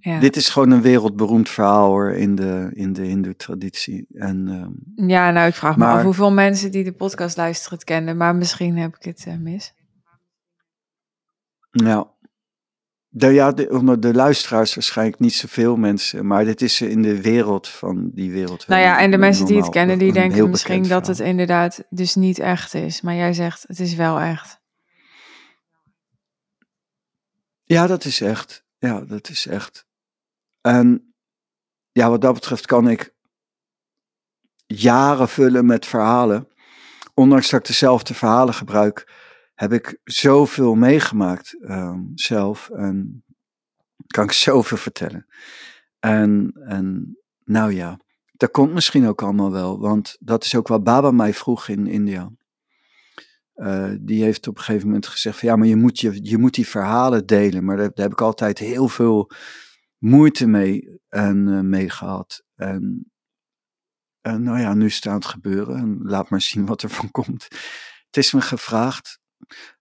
[0.00, 0.20] Ja.
[0.20, 4.06] Dit is gewoon een wereldberoemd verhaal hoor, in de, in de hindoe-traditie.
[4.12, 7.86] En, um, ja, nou ik vraag me af hoeveel mensen die de podcast luisteren het
[7.86, 9.74] kennen, maar misschien heb ik het eh, mis.
[11.70, 12.10] ja.
[13.14, 17.20] De, ja, de, onder de luisteraars waarschijnlijk niet zoveel mensen, maar dit is in de
[17.20, 18.66] wereld van die wereld.
[18.66, 22.14] Nou ja, en de mensen die het kennen, die denken misschien dat het inderdaad dus
[22.14, 23.00] niet echt is.
[23.00, 24.60] Maar jij zegt, het is wel echt.
[27.62, 28.64] Ja, dat is echt.
[28.82, 29.86] Ja, dat is echt.
[30.60, 31.14] En
[31.92, 33.14] ja, wat dat betreft kan ik
[34.66, 36.48] jaren vullen met verhalen.
[37.14, 39.12] Ondanks dat ik dezelfde verhalen gebruik,
[39.54, 42.70] heb ik zoveel meegemaakt ehm, zelf.
[42.70, 43.24] En
[44.06, 45.26] kan ik zoveel vertellen.
[45.98, 47.98] En, en nou ja,
[48.32, 49.80] dat komt misschien ook allemaal wel.
[49.80, 52.30] Want dat is ook wat Baba mij vroeg in India.
[53.62, 56.38] Eh, die heeft op een gegeven moment gezegd van ja, maar je moet, je, je
[56.38, 57.64] moet die verhalen delen.
[57.64, 59.30] Maar daar, heb ik altijd heel veel
[59.98, 62.44] moeite mee, en, eh, mee gehad.
[62.54, 63.12] En,
[64.20, 67.42] en nou ja, nu staat het gebeuren en laat maar zien wat er van komt.
[68.06, 69.20] Het is me gevraagd.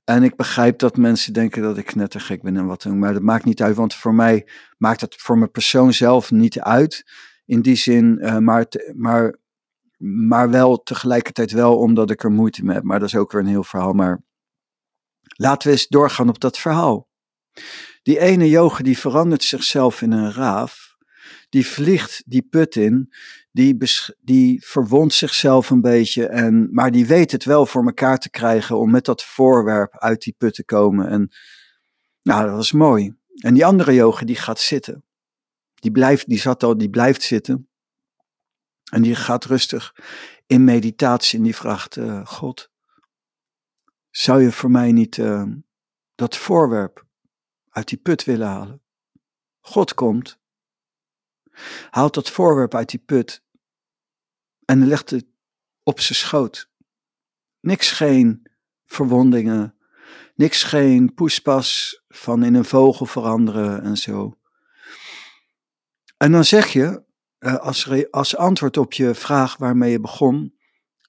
[0.03, 2.99] En ik begrijp dat mensen denken dat ik knettergek ben en wat dan.
[2.99, 6.59] Maar dat maakt niet uit, want voor mij maakt het voor mijn persoon zelf niet
[6.59, 7.11] uit.
[7.45, 8.65] In die zin, eh, maar,
[8.95, 9.35] maar,
[10.01, 12.83] maar wel tegelijkertijd wel omdat ik er moeite mee heb.
[12.83, 13.93] Maar dat is ook weer een heel verhaal.
[13.93, 14.23] Maar
[15.35, 17.09] laten we eens doorgaan op dat verhaal.
[18.03, 20.95] Die ene yogi die verandert zichzelf in een raaf.
[21.49, 23.13] Die vliegt die put in.
[23.51, 23.77] Die,
[24.19, 26.27] die verwondt zichzelf een beetje.
[26.27, 30.21] En, maar die weet het wel voor elkaar te krijgen om met dat voorwerp uit
[30.21, 31.07] die put te komen.
[31.07, 31.31] En
[32.21, 33.13] nou, dat was mooi.
[33.35, 35.03] En die andere yogi die gaat zitten.
[35.73, 37.70] Die, blijft, die, zat al, die blijft zitten.
[38.91, 39.95] En die gaat rustig
[40.45, 42.71] in meditatie en die vraagt: eh, God,
[44.10, 45.43] zou je voor mij niet eh,
[46.15, 47.06] dat voorwerp
[47.69, 48.82] uit die put willen halen?
[49.60, 50.39] God komt,
[51.89, 53.43] haalt dat voorwerp uit die put
[54.65, 55.25] en legt het
[55.84, 56.69] op zijn schoot.
[57.60, 58.47] Niks geen
[58.86, 59.77] verwondingen,
[60.36, 64.39] niks geen poespas van in een vogel veranderen en zo.
[66.17, 67.10] En dan zeg je,
[67.41, 70.56] eh, als, als antwoord op je vraag waarmee je begon,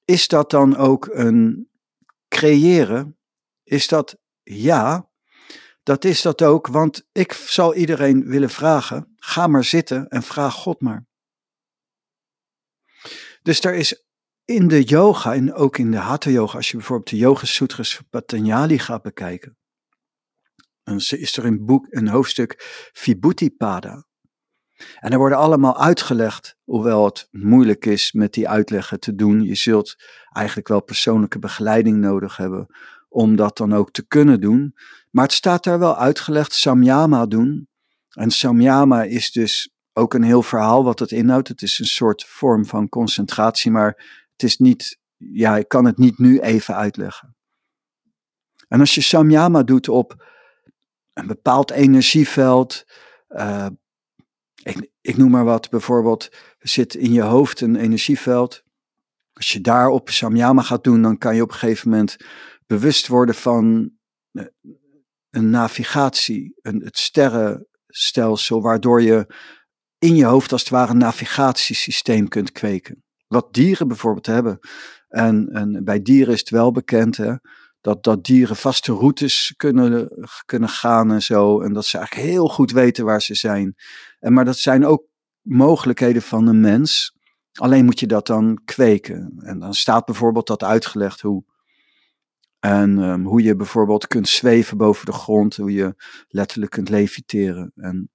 [0.04, 1.70] is dat dan ook een
[2.28, 3.18] creëren?
[3.62, 5.10] Is dat ja?
[5.82, 10.54] Dat is dat ook, want ik zal iedereen willen vragen, ga maar zitten en vraag
[10.54, 11.06] God maar.
[13.42, 14.04] Dus er is
[14.44, 18.00] in de yoga en ook in de hatha yoga, als je bijvoorbeeld de Yoga Sutras
[18.10, 19.58] Patanjali gaat bekijken,
[20.82, 22.54] dan is er een boek, een hoofdstuk
[22.92, 24.06] Vibhuti-pada.
[24.98, 29.42] En er worden allemaal uitgelegd, hoewel het moeilijk is met die uitleggen te doen.
[29.42, 29.96] Je zult
[30.32, 32.66] eigenlijk wel persoonlijke begeleiding nodig hebben
[33.08, 34.74] om dat dan ook te kunnen doen.
[35.10, 37.68] Maar het staat daar wel uitgelegd, samyama doen.
[38.10, 41.48] En samyama is dus ook een heel verhaal wat het inhoudt.
[41.48, 45.98] Het is een soort vorm van concentratie, maar het is niet, ja, ik kan het
[45.98, 47.36] niet nu even uitleggen.
[48.68, 50.26] En als je samyama doet op
[51.12, 52.84] een bepaald energieveld,
[53.28, 53.66] uh,
[54.62, 58.62] ik, ik noem maar wat, bijvoorbeeld zit in je hoofd een energieveld.
[59.32, 62.16] Als je daarop samyama gaat doen, dan kan je op een gegeven moment
[62.66, 63.92] bewust worden van
[64.32, 64.44] eh,
[65.30, 69.26] een navigatie, een, het sterrenstelsel, waardoor je
[69.98, 73.04] in je hoofd als het ware een navigatiesysteem kunt kweken.
[73.26, 74.58] Wat dieren bijvoorbeeld hebben.
[75.08, 77.34] En, en bij dieren is het wel bekend hè,
[77.82, 80.08] dat, dat dieren vaste routes kunnen,
[80.44, 81.60] kunnen gaan en zo.
[81.60, 83.74] En dat ze eigenlijk heel goed weten waar ze zijn.
[84.18, 85.04] En, maar dat zijn ook
[85.40, 87.16] mogelijkheden van een mens.
[87.52, 89.32] Alleen moet je dat dan kweken.
[89.38, 91.44] En dan staat bijvoorbeeld dat uitgelegd hoe.
[92.58, 95.94] En um, hoe je bijvoorbeeld kunt zweven boven de grond, hoe je
[96.28, 98.10] letterlijk kunt leviteren en,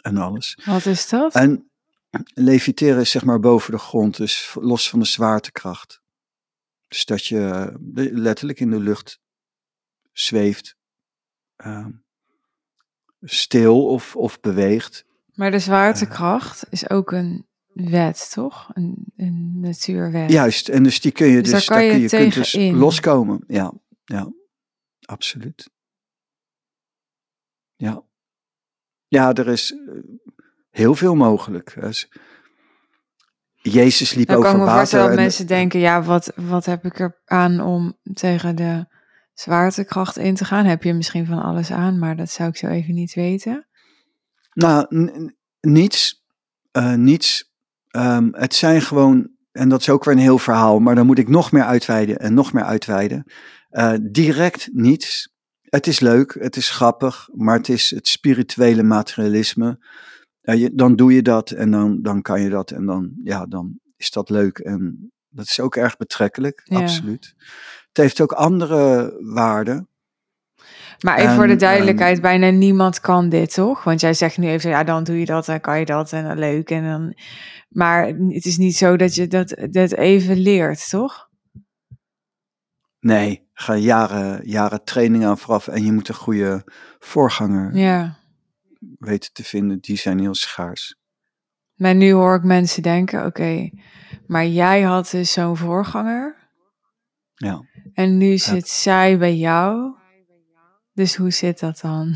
[0.00, 0.58] en alles.
[0.64, 1.34] Wat is dat?
[1.34, 1.70] En
[2.34, 5.99] leviteren is zeg maar boven de grond, dus los van de zwaartekracht.
[6.90, 7.72] Dus dat je
[8.12, 9.20] letterlijk in de lucht
[10.12, 10.76] zweeft,
[11.56, 11.86] uh,
[13.20, 15.04] stil of, of beweegt.
[15.34, 18.70] Maar de zwaartekracht is ook een wet, toch?
[18.72, 20.30] Een, een natuurwet.
[20.30, 22.76] Juist, en dus die kun je dus, dus daar kan je, je, kunt dus in.
[22.76, 23.44] loskomen.
[23.46, 23.72] Ja,
[24.04, 24.32] ja,
[25.00, 25.70] absoluut.
[27.76, 28.02] Ja.
[29.08, 29.78] Ja, er is eh,
[30.70, 31.74] heel veel mogelijk.
[33.62, 34.58] Jezus liep over water.
[34.58, 37.98] Dan kan me voorstellen dat mensen denken, ja, wat, wat heb ik er aan om
[38.14, 38.86] tegen de
[39.34, 40.64] zwaartekracht in te gaan?
[40.64, 43.68] Heb je misschien van alles aan, maar dat zou ik zo even niet weten.
[44.52, 44.86] Nou,
[45.60, 46.24] niets.
[46.72, 47.52] Uh, niets.
[47.96, 51.18] Um, het zijn gewoon, en dat is ook weer een heel verhaal, maar dan moet
[51.18, 53.32] ik nog meer uitweiden en nog meer uitweiden.
[53.70, 55.34] Uh, direct niets.
[55.62, 59.78] Het is leuk, het is grappig, maar het is het spirituele materialisme.
[60.40, 63.78] Je, dan doe je dat en dan, dan kan je dat en dan, ja, dan
[63.96, 64.58] is dat leuk.
[64.58, 66.78] En dat is ook erg betrekkelijk, ja.
[66.78, 67.34] absoluut.
[67.88, 69.88] Het heeft ook andere waarden.
[71.00, 73.84] Maar even en, voor de duidelijkheid, um, bijna niemand kan dit, toch?
[73.84, 76.24] Want jij zegt nu even, ja, dan doe je dat en kan je dat en
[76.24, 76.70] dan leuk.
[76.70, 77.14] En dan...
[77.68, 81.28] Maar het is niet zo dat je dat, dat even leert, toch?
[83.00, 86.64] Nee, ga jaren, jaren training aan vooraf en je moet een goede
[86.98, 88.19] voorganger ja.
[89.00, 89.78] Weten te vinden.
[89.80, 90.96] Die zijn heel schaars.
[91.74, 93.72] Maar nu hoor ik mensen denken, oké, okay,
[94.26, 96.36] maar jij had dus zo'n voorganger.
[97.34, 97.64] Ja.
[97.92, 98.74] En nu zit ja.
[98.74, 99.94] zij bij jou.
[100.92, 102.14] Dus hoe zit dat dan?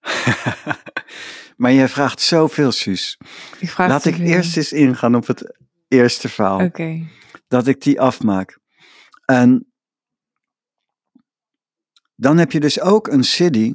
[1.56, 3.18] maar jij vraagt zoveel, Suus.
[3.58, 6.54] Ik vraag Laat ik eerst eens ingaan op het eerste verhaal.
[6.54, 6.64] Oké.
[6.64, 7.08] Okay.
[7.48, 8.58] Dat ik die afmaak.
[9.24, 9.72] En
[12.14, 13.74] dan heb je dus ook een siddhi.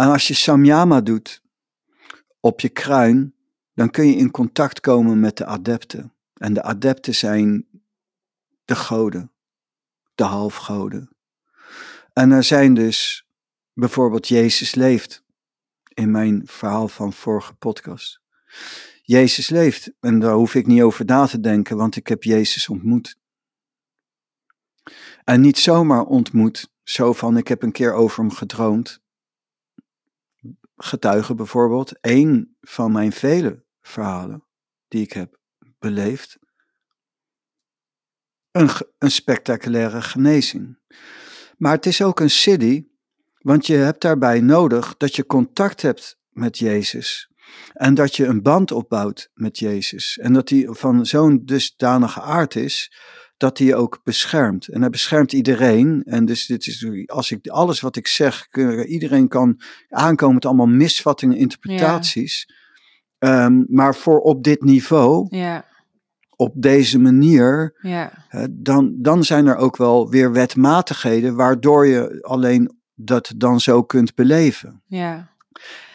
[0.00, 1.42] En als je samyama doet
[2.40, 3.34] op je kruin,
[3.74, 6.14] dan kun je in contact komen met de adepten.
[6.34, 7.66] En de adepten zijn
[8.64, 9.32] de goden,
[10.14, 11.10] de halfgoden.
[12.12, 13.26] En er zijn dus
[13.72, 15.24] bijvoorbeeld Jezus leeft
[15.88, 18.20] in mijn verhaal van vorige podcast.
[19.02, 22.68] Jezus leeft en daar hoef ik niet over na te denken, want ik heb Jezus
[22.68, 23.18] ontmoet.
[25.24, 29.00] En niet zomaar ontmoet, zo van ik heb een keer over hem gedroomd.
[30.82, 34.44] Getuigen bijvoorbeeld, één van mijn vele verhalen
[34.88, 35.38] die ik heb
[35.78, 36.38] beleefd.
[38.50, 40.78] Een, een spectaculaire genezing.
[41.56, 42.88] Maar het is ook een siddhi,
[43.38, 47.30] want je hebt daarbij nodig dat je contact hebt met Jezus.
[47.72, 50.18] En dat je een band opbouwt met Jezus.
[50.18, 52.92] En dat hij van zo'n dusdanige aard is,
[53.40, 54.68] dat hij je ook beschermt.
[54.68, 56.02] En hij beschermt iedereen.
[56.04, 58.48] En dus dit is, als ik alles wat ik zeg,
[58.86, 62.48] iedereen kan aankomen met allemaal misvattingen, interpretaties.
[63.18, 63.44] Ja.
[63.44, 65.64] Um, maar voor op dit niveau, ja.
[66.36, 68.12] op deze manier, ja.
[68.50, 74.14] dan, dan zijn er ook wel weer wetmatigheden waardoor je alleen dat dan zo kunt
[74.14, 74.82] beleven.
[74.86, 75.28] Ja.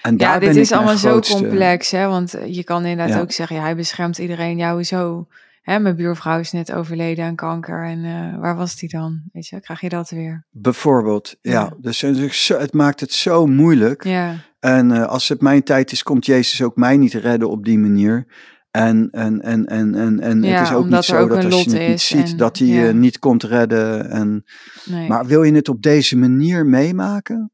[0.01, 1.37] En daar ja, dit is allemaal grootste...
[1.37, 2.07] zo complex, hè?
[2.07, 3.21] Want je kan inderdaad Ja.
[3.21, 5.27] ook zeggen, ja, hij beschermt iedereen, jou zo.
[5.65, 9.21] Hè, mijn buurvrouw is net overleden aan kanker en eh, waar was die dan?
[9.31, 10.45] Weet je, krijg je dat weer?
[10.51, 11.51] Bijvoorbeeld, ja.
[11.51, 11.73] Ja.
[11.79, 12.01] Dus
[12.47, 14.03] het maakt het zo moeilijk.
[14.03, 17.65] Ja, En eh, als het mijn tijd is, komt Jezus ook mij niet redden op
[17.65, 18.27] die manier.
[18.71, 21.63] En, en, en, en, en, en Ja, het is ook niet zo ook dat als
[21.63, 22.83] je het niet ziet, en- dat hij ja.
[22.85, 24.09] je niet komt redden.
[24.09, 24.43] En,
[24.85, 25.07] Nee.
[25.07, 27.51] maar wil je het op deze manier meemaken,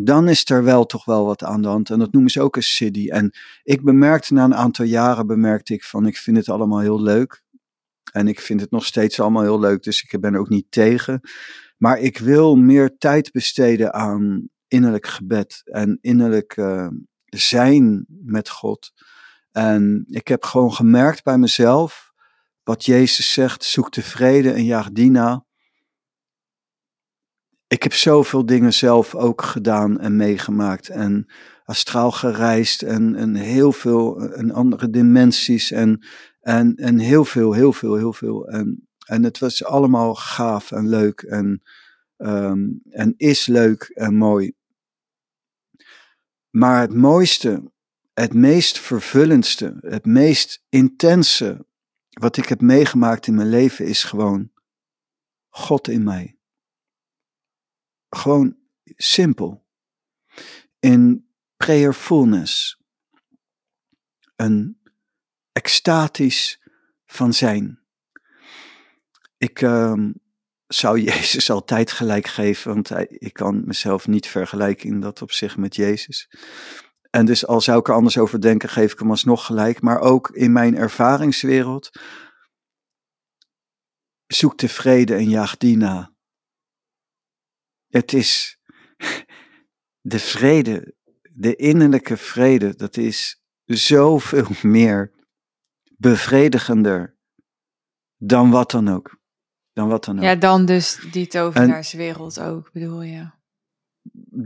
[0.00, 1.90] dan is er wel toch wel wat aan de hand.
[1.90, 3.08] En dat noemen ze ook een city.
[3.08, 3.32] En
[3.62, 7.42] ik bemerkte na een aantal jaren, bemerkte ik van, ik vind het allemaal heel leuk.
[8.12, 10.66] En ik vind het nog steeds allemaal heel leuk, dus ik ben er ook niet
[10.70, 11.20] tegen.
[11.76, 16.88] Maar ik wil meer tijd besteden aan innerlijk gebed en innerlijk eh,
[17.24, 18.92] zijn met God.
[19.50, 22.12] En ik heb gewoon gemerkt bij mezelf,
[22.62, 25.46] wat Jezus zegt, zoek de vrede en jaag die na.
[27.68, 31.26] Ik heb zoveel dingen zelf ook gedaan en meegemaakt en
[31.64, 36.06] astraal gereisd en, en heel veel en andere dimensies en,
[36.40, 38.48] en, en heel veel, heel veel, heel veel.
[38.48, 41.62] En, en het was allemaal gaaf en leuk en,
[42.16, 44.52] ehm, en is leuk en mooi.
[46.50, 47.72] Maar het mooiste,
[48.14, 51.66] het meest vervullendste, het meest intense
[52.08, 54.50] wat ik heb meegemaakt in mijn leven is gewoon
[55.48, 56.37] God in mij.
[58.08, 59.66] Gewoon simpel.
[60.78, 62.82] In prayerfulness.
[64.36, 64.80] Een
[65.52, 66.62] extatisch
[67.06, 67.82] van zijn.
[69.36, 70.12] Ik ehm,
[70.66, 75.76] zou Jezus altijd gelijk geven, want ik kan mezelf niet vergelijken in dat opzicht met
[75.76, 76.28] Jezus.
[77.10, 79.80] En dus al zou ik er anders over denken, geef ik hem alsnog gelijk.
[79.80, 81.90] Maar ook in mijn ervaringswereld.
[84.26, 86.12] Zoek de vrede en jaag die na.
[87.88, 88.58] Het is
[90.00, 90.94] de vrede,
[91.32, 95.12] de innerlijke vrede, dat is zoveel meer
[95.96, 97.16] bevredigender
[98.16, 99.16] dan wat dan ook.
[99.72, 100.24] Dan wat dan ook.
[100.24, 103.36] Ja, dan dus die tovenaarswereld ook, bedoel je?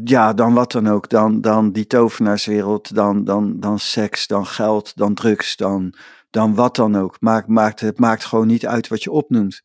[0.04, 1.08] ja, dan wat dan ook.
[1.08, 5.94] Dan, dan die tovenaarswereld, dan, dan, dan seks, dan geld, dan drugs, dan,
[6.30, 7.20] dan wat dan ook.
[7.20, 9.62] Maakt, maakt, het maakt gewoon niet uit wat je opnoemt.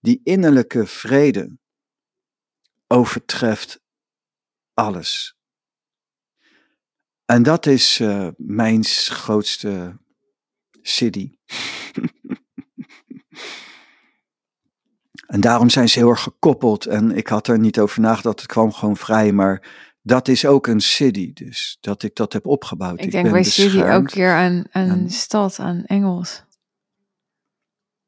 [0.00, 1.58] Die innerlijke vrede
[2.92, 3.80] overtreft
[4.74, 5.38] alles.
[7.24, 9.98] En dat is eh, mijn grootste
[10.82, 11.30] city.
[15.30, 16.86] En daarom zijn ze heel erg gekoppeld.
[16.86, 19.32] En ik had er niet over nagedacht, het kwam gewoon vrij.
[19.32, 19.68] Maar
[20.02, 23.00] dat is ook een city, dus dat ik dat heb opgebouwd.
[23.00, 26.44] Ik denk bij city ook weer aan, aan En- stad, aan Engels.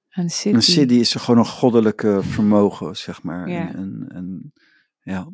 [0.09, 0.55] Aan city.
[0.55, 3.49] Een city is er gewoon een goddelijke vermogen, zeg maar.
[3.49, 3.75] Ja.
[3.75, 4.53] En, en
[5.03, 5.31] ja.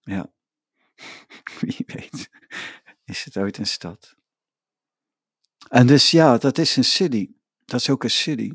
[0.00, 0.32] Ja.
[1.60, 2.30] Wie weet
[3.04, 4.14] is het ooit een stad.
[5.68, 7.30] En dus ja, dat is een city.
[7.64, 8.52] Dat is ook een city.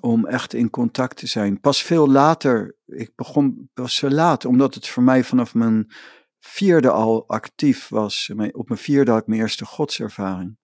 [0.00, 1.60] Om echt in contact te zijn.
[1.60, 5.92] Pas veel later, ik begon pas zo laat, omdat het voor mij vanaf mijn
[6.38, 8.30] vierde al actief was.
[8.52, 10.58] Op mijn vierde had ik mijn eerste godservaring.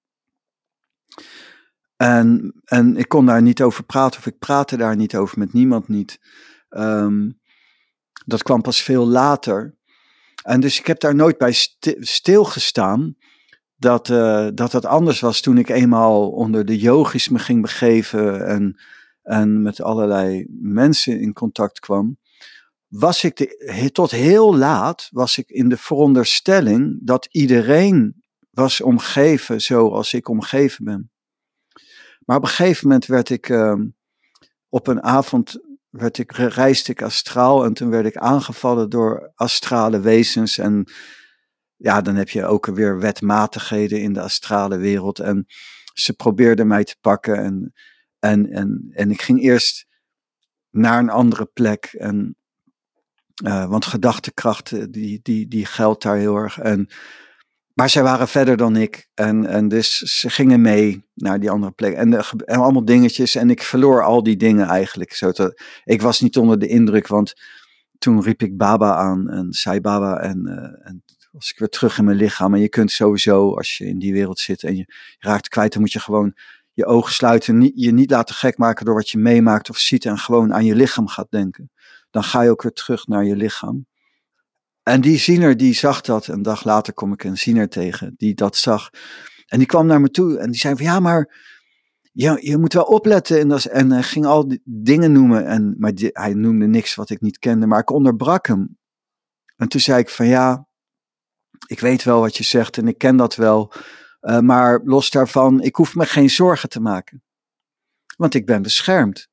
[1.96, 5.52] En, en ik kon daar niet over praten, of ik praatte daar niet over, met
[5.52, 6.20] niemand niet.
[6.68, 7.30] Ehm,
[8.26, 9.74] dat kwam pas veel later.
[10.42, 13.16] En dus ik heb daar nooit bij sti- stilgestaan
[13.76, 18.46] dat, eh, dat het anders was toen ik eenmaal onder de yogis me ging begeven
[18.46, 18.80] en,
[19.22, 22.18] en met allerlei mensen in contact kwam.
[22.86, 23.56] Was ik
[23.92, 30.84] tot heel laat was ik in de veronderstelling dat iedereen was omgeven zoals ik omgeven
[30.84, 31.10] ben.
[32.24, 33.86] Maar op een gegeven moment werd ik ehm,
[34.68, 35.65] op een avond
[35.98, 40.58] werd ik, reisde ik astraal en toen werd ik aangevallen door astrale wezens.
[40.58, 40.84] En
[41.76, 45.18] ja, dan heb je ook weer wetmatigheden in de astrale wereld.
[45.18, 45.46] En
[45.92, 47.36] ze probeerden mij te pakken.
[47.36, 47.72] En,
[48.18, 49.86] en, en, en ik ging eerst
[50.70, 51.84] naar een andere plek.
[51.84, 52.36] En,
[53.44, 56.58] eh, want gedachtekracht, eh, die, die, die geldt daar heel erg.
[56.58, 56.88] En,
[57.76, 59.08] maar zij waren verder dan ik.
[59.14, 61.94] En, en dus ze gingen mee naar die andere plek.
[61.94, 63.34] En, gebe- en allemaal dingetjes.
[63.34, 65.12] En ik verloor al die dingen eigenlijk.
[65.12, 67.34] Zo te, ik was niet onder de indruk, want
[67.98, 70.18] toen riep ik Baba aan en zei Baba.
[70.20, 72.54] En, eh, en was ik weer terug in mijn lichaam.
[72.54, 75.80] En je kunt sowieso, als je in die wereld zit en je, raakt kwijt, dan
[75.80, 76.34] moet je gewoon
[76.72, 77.72] je ogen sluiten.
[77.74, 80.04] Je niet laten gek maken door wat je meemaakt of ziet.
[80.04, 81.70] En gewoon aan je lichaam gaat denken.
[82.10, 83.86] Dan ga je ook weer terug naar je lichaam.
[84.88, 86.26] En die ziener die zag dat.
[86.26, 88.90] Een dag later kom ik een ziener tegen die dat zag.
[89.46, 91.34] En die kwam naar me toe en die zei van ja, maar
[92.12, 93.40] je moet wel opletten.
[93.40, 95.46] En, dat, en hij ging al die dingen noemen.
[95.46, 97.66] En, maar hij noemde niks wat ik niet kende.
[97.66, 98.78] Maar ik onderbrak hem.
[99.56, 100.68] En toen zei ik van ja,
[101.66, 103.72] ik weet wel wat je zegt en ik ken dat wel.
[104.20, 107.22] eh, maar los daarvan, ik hoef me geen zorgen te maken.
[108.16, 109.28] Want ik ben beschermd.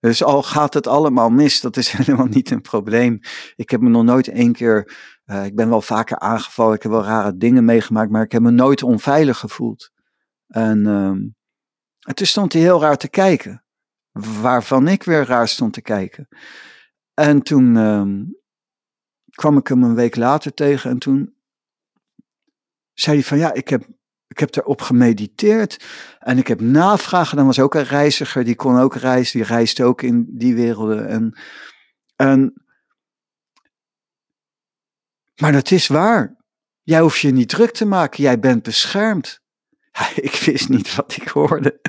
[0.00, 3.20] Dus al gaat het allemaal mis, dat is helemaal niet een probleem.
[3.56, 6.92] Ik heb me nog nooit één keer, eh, ik ben wel vaker aangevallen, ik heb
[6.92, 9.90] wel rare dingen meegemaakt, maar ik heb me nooit onveilig gevoeld.
[10.46, 11.18] En, ehm,
[12.00, 13.64] en toen stond hij heel raar te kijken.
[14.12, 16.28] Waarvan ik weer raar stond te kijken.
[17.14, 18.24] En toen ehm,
[19.30, 21.34] kwam ik hem een week later tegen en toen
[22.92, 23.86] zei hij van ja, ik heb,
[24.30, 25.84] ik heb erop gemediteerd
[26.18, 27.36] en ik heb navragen.
[27.36, 31.08] Dan was ook een reiziger, die kon ook reizen, die reisde ook in die werelden.
[31.08, 31.38] En,
[32.16, 32.62] en,
[35.40, 36.36] maar dat is waar.
[36.82, 39.40] Jij hoeft je niet druk te maken, jij bent beschermd.
[40.14, 41.80] ik wist niet wat ik hoorde.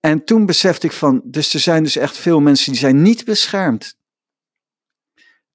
[0.00, 3.24] En toen besefte ik van, dus er zijn dus echt veel mensen die zijn niet
[3.24, 3.96] beschermd.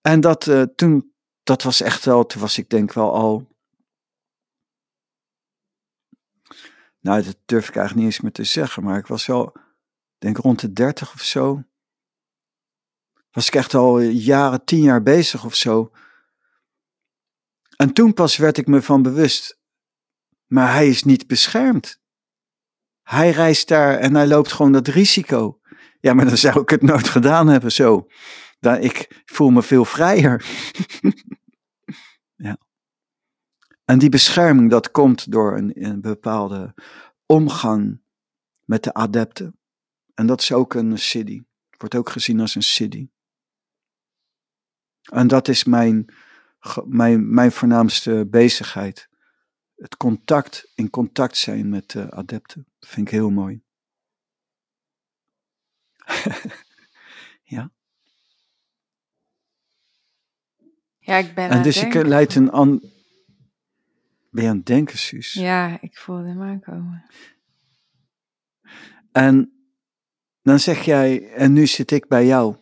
[0.01, 1.13] En dat, uh, toen,
[1.43, 3.56] dat was echt wel, toen was ik denk wel al
[7.07, 9.55] Nou, dat durf ik eigenlijk niet eens meer te zeggen, maar ik was wel,
[10.17, 11.63] denk rond de 30 of zo.
[13.31, 15.91] Was ik echt al jaren, tien jaar bezig of zo.
[17.75, 19.59] En toen pas werd ik me van bewust,
[20.45, 22.01] maar hij is niet beschermd.
[23.01, 25.59] Hij reist daar en hij loopt gewoon dat risico.
[25.99, 28.07] Ja, maar dan zou ik het nooit gedaan hebben zo.
[28.59, 30.45] Dan, ik voel me veel vrijer.
[33.87, 36.73] En die bescherming, dat komt door een, een bepaalde
[37.25, 38.01] omgang
[38.63, 39.59] met de adepten.
[40.13, 41.43] En dat is ook een city.
[41.77, 43.09] Wordt ook gezien als een city.
[45.01, 46.13] En dat is mijn,
[46.85, 49.09] mijn, mijn voornaamste bezigheid.
[49.75, 52.67] Het contact, in contact zijn met de adepten.
[52.79, 53.61] Dat vind ik heel mooi.
[57.55, 57.71] ja.
[60.97, 62.95] Ja, ik ben En dus ik leid een, an,
[64.37, 65.33] ben je aan het denken, Suus?
[65.33, 67.05] Ja, ik voelde hem aankomen.
[69.11, 69.51] En
[70.41, 72.55] dan zeg jij, en nu zit ik bij jou,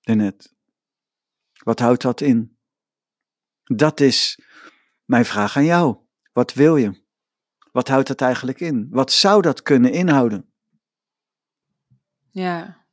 [0.00, 0.54] net.
[1.52, 2.58] Wat houdt dat in?
[3.64, 4.40] Dat is
[5.04, 5.96] mijn vraag aan jou.
[6.32, 7.04] Wat wil je?
[7.72, 8.86] Wat houdt dat eigenlijk in?
[8.90, 10.52] Wat zou dat kunnen inhouden?
[12.30, 12.85] Ja.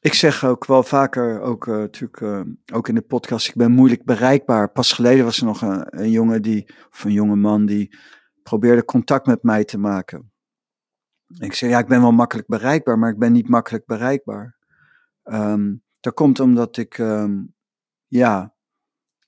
[0.00, 2.40] Ik zeg ook wel vaker, ook, uh, natuurlijk, uh,
[2.72, 4.70] ook in de podcast, ik ben moeilijk bereikbaar.
[4.70, 7.96] Pas geleden was er nog een, een, jongen die, of een jonge man die
[8.42, 10.32] probeerde contact met mij te maken.
[11.38, 14.56] Ik zei, ja, ik ben wel makkelijk bereikbaar, maar ik ben niet makkelijk bereikbaar.
[15.24, 17.54] Um, dat komt omdat ik, um,
[18.06, 18.54] ja,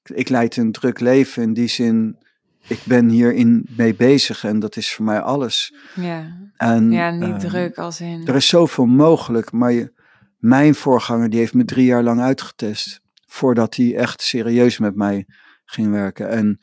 [0.03, 2.19] ik leid een druk leven in die zin,
[2.69, 5.75] ik ben hierin mee bezig en dat is voor mij alles.
[5.95, 8.27] Ja, en, ja niet um, druk als in...
[8.27, 9.93] Er is zoveel mogelijk, maar je
[10.41, 13.01] mijn voorganger die heeft me drie jaar lang uitgetest.
[13.27, 15.27] Voordat hij echt serieus met mij
[15.65, 16.29] ging werken.
[16.29, 16.61] En,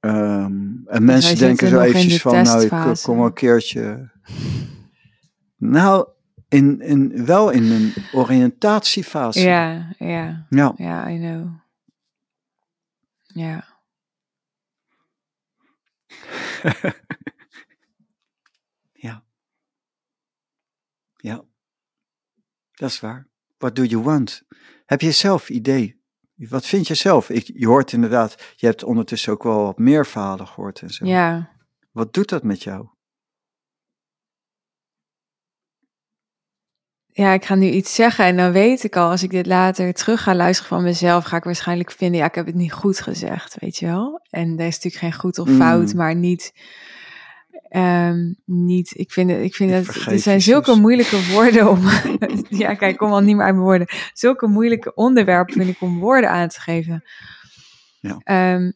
[0.00, 4.10] um, en dus mensen denken zo eventjes van, nou ik kom wel een keertje.
[5.56, 6.08] Nou,
[6.48, 9.40] in, in, wel in een oriëntatiefase.
[9.40, 10.46] Ja, ja.
[10.48, 11.48] Ja, ja I know.
[13.26, 13.68] Ja.
[21.20, 21.44] Ja.
[22.80, 23.28] Dat is waar.
[23.58, 24.42] What do you want?
[24.86, 26.00] Heb je zelf idee?
[26.34, 27.30] Wat vind je zelf?
[27.30, 31.06] Ik, je hoort inderdaad, je hebt ondertussen ook wel wat meer verhalen gehoord en zo.
[31.06, 31.50] Ja.
[31.90, 32.88] Wat doet dat met jou?
[37.06, 39.92] Ja, ik ga nu iets zeggen en dan weet ik al, als ik dit later
[39.92, 43.00] terug ga luisteren van mezelf, ga ik waarschijnlijk vinden, ja, ik heb het niet goed
[43.00, 44.20] gezegd, weet je wel.
[44.30, 45.96] En er is natuurlijk geen goed of fout, mm.
[45.96, 46.52] maar niet
[47.76, 51.80] Um, niet, ik vind, ik vind dat er zijn zulke moeilijke woorden om.
[52.62, 53.88] ja, kijk, ik kom al niet meer uit mijn woorden.
[54.12, 57.04] Zulke moeilijke onderwerpen vind ik om woorden aan te geven.
[58.00, 58.54] Ja.
[58.54, 58.72] Um,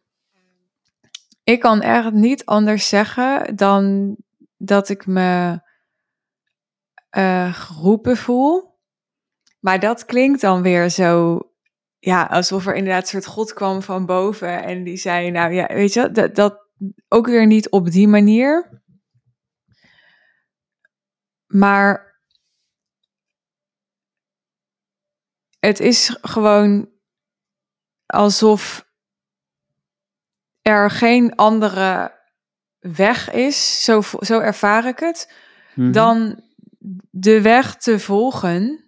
[1.44, 4.16] ik kan echt niet anders zeggen dan
[4.56, 5.60] dat ik me
[7.16, 8.78] uh, geroepen voel.
[9.60, 11.40] Maar dat klinkt dan weer zo,
[11.98, 15.66] ja, alsof er inderdaad een soort God kwam van boven en die zei, nou ja,
[15.66, 16.63] weet je, dat, dat
[17.08, 18.82] ook weer niet op die manier.
[21.46, 22.18] Maar
[25.58, 26.90] het is gewoon
[28.06, 28.88] alsof
[30.62, 32.22] er geen andere
[32.78, 35.32] weg is, zo, zo ervaar ik het,
[35.74, 35.92] mm -hmm.
[35.92, 36.42] dan
[37.10, 38.83] de weg te volgen.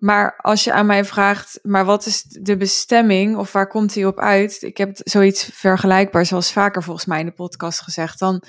[0.00, 4.04] Maar als je aan mij vraagt, maar wat is de bestemming of waar komt hij
[4.04, 4.62] op uit?
[4.62, 8.18] Ik heb zoiets vergelijkbaars, zoals vaker volgens mij in de podcast gezegd.
[8.18, 8.42] Dan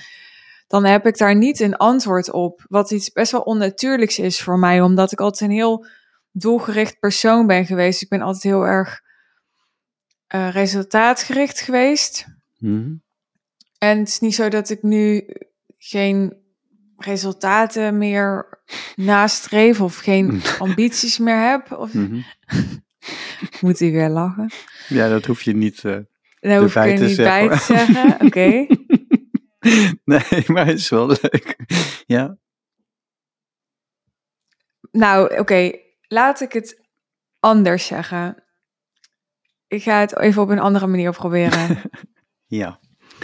[0.68, 2.66] dan heb ik daar niet een antwoord op.
[2.68, 5.86] Wat iets best wel onnatuurlijks is voor mij, omdat ik altijd een heel
[6.32, 8.02] doelgericht persoon ben geweest.
[8.02, 9.02] Ik ben altijd heel erg
[10.36, 12.26] uh, resultaatgericht geweest.
[12.58, 13.02] Mm.
[13.78, 15.28] En het is niet zo dat ik nu
[15.78, 16.41] geen
[17.06, 18.60] resultaten meer
[18.96, 21.72] nastreef of geen ambities meer heb.
[21.72, 21.94] Of...
[21.94, 22.24] Mm -hmm.
[23.62, 24.52] Moet hij weer lachen?
[24.88, 25.98] Ja, dat hoef je niet uh,
[26.40, 27.48] Daar hoef ik er niet zeggen.
[27.48, 28.14] bij te zeggen.
[28.26, 28.26] Oké.
[28.26, 28.68] Okay.
[30.04, 31.56] nee, maar het is wel leuk.
[32.06, 32.38] Ja.
[34.92, 35.72] Nou, oké,
[36.08, 36.82] laat ik het
[37.40, 38.44] anders zeggen.
[39.68, 41.82] Ik ga het even op een andere manier proberen.
[42.46, 42.80] ja,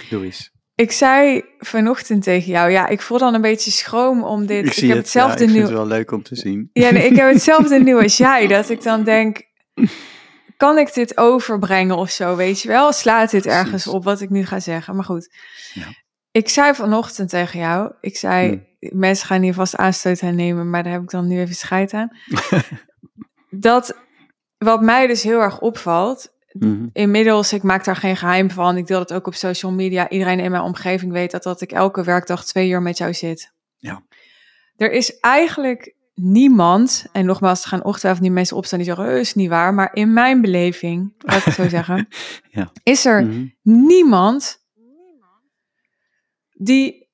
[0.09, 0.51] doe eens.
[0.77, 4.65] Ik zei vanochtend tegen jou, ja, ik voel dan een beetje schroom om dit.
[4.65, 5.65] Ik, zie heb het, hetzelfde ja, ik nieuw.
[5.65, 6.69] vind het wel leuk om te zien.
[6.73, 8.47] Ja, nee, ik heb hetzelfde nieuw als jij.
[8.47, 9.41] Dat ik dan denk,
[10.57, 12.93] kan ik dit overbrengen of zo, weet je wel?
[12.93, 14.95] Slaat dit ergens op wat ik nu ga zeggen?
[14.95, 15.35] Maar goed.
[15.73, 15.85] Ja.
[16.31, 18.47] Ik zei vanochtend tegen jou, ik zei,
[18.79, 18.99] Hmm.
[18.99, 21.93] mensen gaan hier vast aanstoot aan nemen, maar daar heb ik dan nu even scheid
[21.93, 22.17] aan.
[23.49, 23.97] dat
[24.57, 26.87] wat mij dus heel erg opvalt, Mhm.
[26.93, 28.77] inmiddels, ik maak daar geen geheim van.
[28.77, 30.09] Ik deel het ook op social media.
[30.09, 33.51] Iedereen in mijn omgeving weet dat, dat ik elke werkdag twee uur met jou zit.
[33.77, 34.03] Ja.
[34.75, 39.19] Er is eigenlijk niemand, en nogmaals, er gaan ongetwijfeld niet mensen opstaan die zeggen, "Eh,
[39.19, 39.73] is niet waar.
[39.73, 42.07] Maar in mijn beleving, laat ik het zo zeggen,
[42.49, 42.71] Ja.
[42.83, 43.45] is er Mhm.
[43.61, 44.65] niemand
[46.53, 47.06] die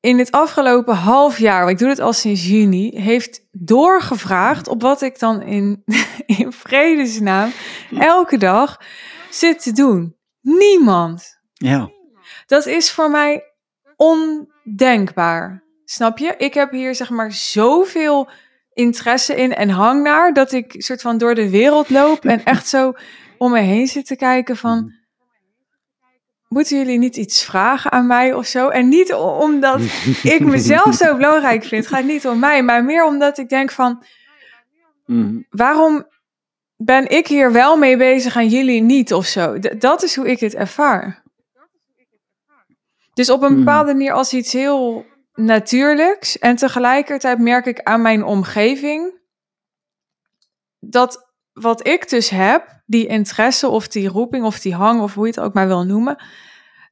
[0.00, 4.82] in het afgelopen half jaar, want ik doe het al sinds juni, heeft doorgevraagd op
[4.82, 5.82] wat ik dan in,
[6.38, 7.52] in vredesnaam
[7.98, 8.80] elke dag
[9.30, 10.16] zit te doen.
[10.40, 11.40] Niemand.
[11.52, 11.90] Ja.
[12.46, 13.42] Dat is voor mij
[13.96, 15.64] ondenkbaar.
[15.84, 16.34] Snap je?
[16.38, 18.28] Ik heb hier zeg maar zoveel
[18.72, 22.68] interesse in en hang naar dat ik soort van door de wereld loop en echt
[22.68, 22.92] zo
[23.38, 24.97] om me heen zit te kijken van
[26.48, 28.68] moeten jullie niet iets vragen aan mij of zo?
[28.68, 29.80] En niet omdat
[30.34, 31.84] ik mezelf zo belangrijk vind.
[31.84, 34.04] Het gaat niet om mij, maar meer omdat ik denk van
[35.06, 35.40] Mhm.
[35.50, 36.06] waarom
[36.76, 39.58] ben ik hier wel mee bezig en jullie niet of zo?
[39.58, 41.22] D- dat is hoe ik het ervaar.
[43.14, 43.58] Dus op een Hmm.
[43.58, 46.38] bepaalde manier als iets heel natuurlijks.
[46.38, 49.20] En tegelijkertijd merk ik aan mijn omgeving
[50.78, 51.27] dat
[51.60, 55.32] wat ik dus heb, die interesse of die roeping of die hang of hoe je
[55.34, 56.22] het ook maar wil noemen,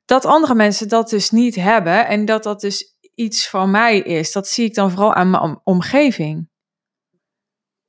[0.04, 4.32] dat andere mensen dat dus niet hebben en dat dat dus iets van mij is.
[4.32, 6.48] Dat zie ik dan vooral aan mijn om- omgeving.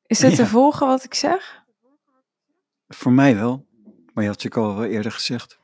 [0.05, 1.63] Is het te volgen wat ik zeg?
[2.87, 3.65] Voor mij wel.
[4.13, 5.59] Maar je had het natuurlijk al wel eerder gezegd.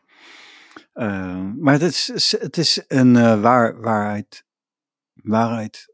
[0.94, 4.44] Eh, maar het is, het is een eh, waar, waarheid.
[5.14, 5.93] Waarheid.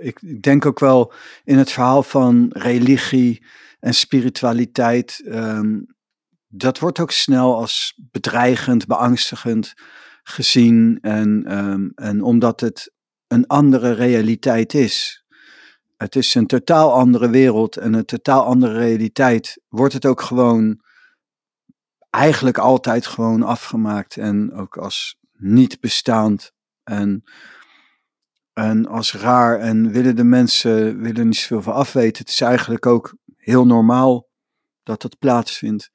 [0.00, 1.12] Ik denk ook wel
[1.44, 3.44] in het verhaal van religie
[3.80, 5.22] en spiritualiteit.
[5.24, 5.80] ehm,
[6.48, 9.74] dat wordt ook snel als bedreigend, beangstigend
[10.22, 10.98] gezien.
[11.00, 12.92] En, ehm, en omdat het
[13.26, 15.24] een andere realiteit is.
[15.96, 19.60] Het is een totaal andere wereld en een totaal andere realiteit.
[19.68, 20.80] Wordt het ook gewoon
[22.10, 26.52] eigenlijk altijd gewoon afgemaakt en ook als niet bestaand
[26.82, 27.24] en,
[28.60, 32.18] en als raar en willen de mensen willen niet zoveel van afweten.
[32.18, 34.28] Het is eigenlijk ook heel normaal
[34.82, 35.90] dat dat plaatsvindt.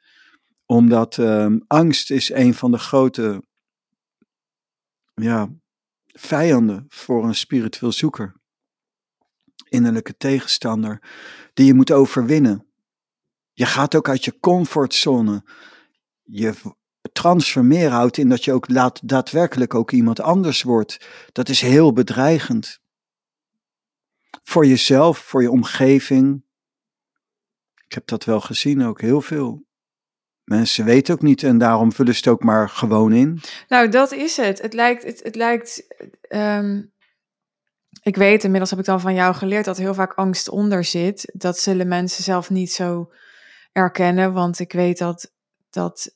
[0.66, 3.44] Omdat ehm, angst is een van de grote
[5.14, 5.50] ja,
[6.06, 8.36] vijanden voor een spiritueel zoeker.
[9.70, 11.02] Innerlijke tegenstander
[11.54, 12.68] die je moet overwinnen.
[13.54, 15.44] Je gaat ook uit je comfortzone.
[16.24, 16.54] Je
[17.12, 21.08] transformeren houdt in dat je ook laat, daadwerkelijk ook iemand anders wordt.
[21.32, 22.80] Dat is heel bedreigend.
[24.44, 26.44] Voor jezelf, voor je omgeving.
[27.86, 29.64] Ik heb dat wel gezien ook, heel veel.
[30.44, 33.42] Mensen weten ook niet en daarom vullen ze het ook maar gewoon in.
[33.68, 34.62] Nou, dat is het.
[34.62, 35.88] Het lijkt, het, het lijkt.
[36.22, 36.82] ehm,
[38.02, 41.32] ik weet, inmiddels heb ik dan van jou geleerd dat heel vaak angst onder zit.
[41.34, 43.12] Dat zullen mensen zelf niet zo
[43.72, 45.34] erkennen, want ik weet dat
[45.70, 46.16] dat,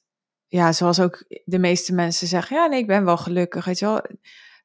[0.51, 3.85] ja, zoals ook de meeste mensen zeggen, ja, nee, ik ben wel gelukkig, weet je
[3.85, 4.01] wel.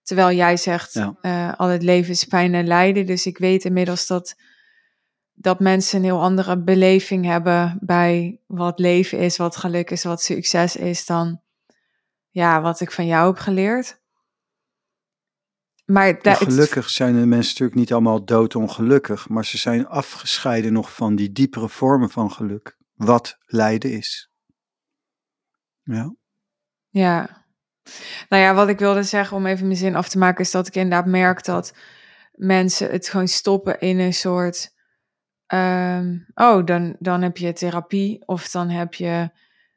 [0.03, 1.17] Terwijl jij zegt, Ja.
[1.21, 3.07] eh, al het leven is pijn en lijden.
[3.07, 4.35] Dus ik weet inmiddels dat,
[5.33, 10.23] dat mensen een heel andere beleving hebben bij wat leven is, wat geluk is, wat
[10.23, 11.43] succes is dan
[12.31, 14.03] ja, wat ik van jou heb geleerd.
[15.85, 19.87] Maar Ja, da- het- gelukkig zijn de mensen natuurlijk niet allemaal doodongelukkig, maar ze zijn
[19.87, 24.31] afgescheiden nog van die diepere vormen van geluk, wat lijden is.
[25.85, 26.15] Ja,
[26.89, 27.43] Ja.
[28.29, 30.67] Nou ja, wat ik wilde zeggen om even mijn zin af te maken, is dat
[30.67, 31.75] ik inderdaad merk dat
[32.33, 34.73] mensen het gewoon stoppen in een soort.
[35.47, 38.27] ehm, oh, dan, dan heb je therapie.
[38.27, 39.31] Of dan heb je.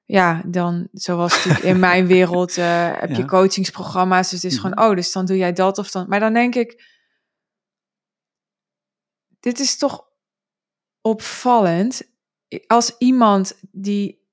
[0.06, 4.30] Ja, dan, zoals natuurlijk in mijn wereld, eh, heb je coachingsprogramma's.
[4.30, 4.68] Dus het is Mhm.
[4.70, 6.08] gewoon, oh, dus dan doe jij dat of dan.
[6.10, 6.96] Maar dan denk ik.
[9.40, 10.06] Dit is toch
[11.02, 12.02] opvallend.
[12.68, 14.28] Als iemand die,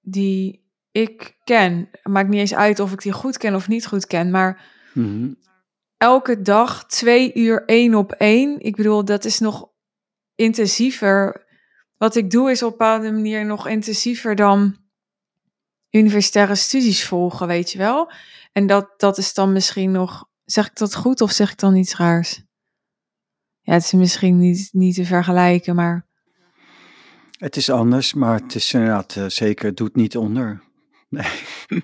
[0.00, 0.61] die
[0.92, 4.30] ik ken, maakt niet eens uit of ik die goed ken of niet goed ken,
[4.30, 5.32] maar Mhm.
[5.96, 8.60] elke dag twee uur één op één.
[8.60, 9.68] Ik bedoel, dat is nog
[10.34, 11.46] intensiever.
[11.96, 14.76] Wat ik doe is op een bepaalde manier nog intensiever dan
[15.90, 18.12] universitaire studies volgen, weet je wel.
[18.52, 21.76] En dat, dat is dan misschien nog, zeg ik dat goed of zeg ik dan
[21.76, 22.42] iets raars?
[23.60, 26.06] Ja, het is misschien niet, niet te vergelijken, maar...
[27.38, 30.62] Het is anders, maar het is inderdaad uh, zeker, het doet niet onder.
[31.12, 31.30] Nee.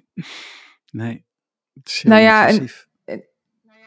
[1.02, 1.24] nee.
[1.74, 2.68] Het is nou ja, en,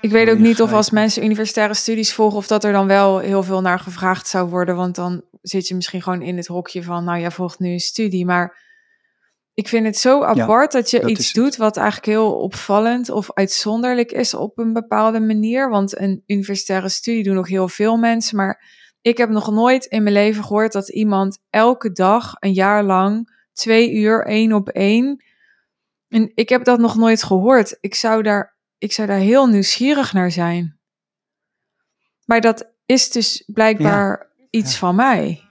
[0.01, 3.19] ik weet ook niet of als mensen universitaire studies volgen, of dat er dan wel
[3.19, 4.75] heel veel naar gevraagd zou worden.
[4.75, 7.79] Want dan zit je misschien gewoon in het hokje van, nou jij volgt nu een
[7.79, 8.25] studie.
[8.25, 8.57] Maar
[9.53, 14.11] ik vind het zo apart dat je iets doet wat eigenlijk heel opvallend of uitzonderlijk
[14.11, 15.69] is op een bepaalde manier.
[15.69, 18.37] Want een universitaire studie doen nog heel veel mensen.
[18.37, 18.63] Maar
[19.01, 23.39] ik heb nog nooit in mijn leven gehoord dat iemand elke dag een jaar lang
[23.53, 25.23] twee uur één op één.
[26.11, 27.77] En ik heb dat nog nooit gehoord.
[27.79, 30.79] Ik zou daar ik zou daar heel nieuwsgierig naar zijn.
[32.25, 35.43] Maar dat is dus blijkbaar iets van mij.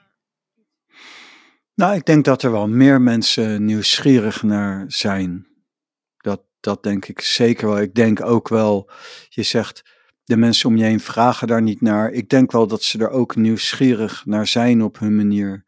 [1.74, 5.46] Nou, ik denk dat er wel meer mensen nieuwsgierig naar zijn.
[6.16, 7.80] Dat, dat denk ik zeker wel.
[7.80, 8.90] Ik denk ook wel,
[9.28, 9.82] je zegt,
[10.30, 12.10] de mensen om je heen vragen daar niet naar.
[12.10, 15.64] Ik denk wel dat ze er ook nieuwsgierig naar zijn op hun manier.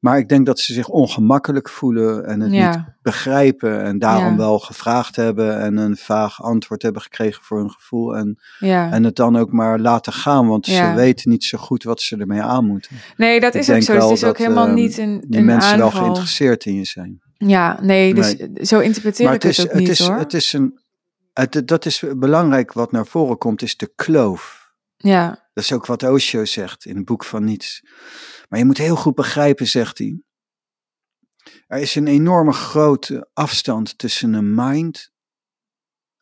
[0.00, 3.82] Maar ik denk dat ze zich ongemakkelijk voelen en het niet begrijpen.
[3.82, 8.16] En daarom wel gevraagd hebben en een vaag antwoord hebben gekregen voor hun gevoel.
[8.16, 8.90] En, ja.
[8.90, 12.16] en het dan ook maar laten gaan, want ze weten niet zo goed wat ze
[12.16, 12.96] ermee aan moeten.
[13.16, 13.94] Nee, dat is ook zo.
[13.94, 17.20] Dus het is ook helemaal uh, niet een, die mensen wel geïnteresseerd in je zijn.
[17.36, 18.36] Ja, nee, dus
[18.68, 20.18] zo interpreteer maar ik het, is, het ook niet is, hoor.
[20.18, 20.80] Het is een,
[21.32, 24.72] het, dat is belangrijk wat naar voren komt, is de kloof.
[24.96, 25.28] Ja.
[25.52, 27.82] Dat is ook wat Osho zegt in het boek van Niets.
[28.48, 30.22] Maar je moet heel goed begrijpen, zegt hij.
[31.66, 35.12] Er is een enorme grote afstand tussen een mind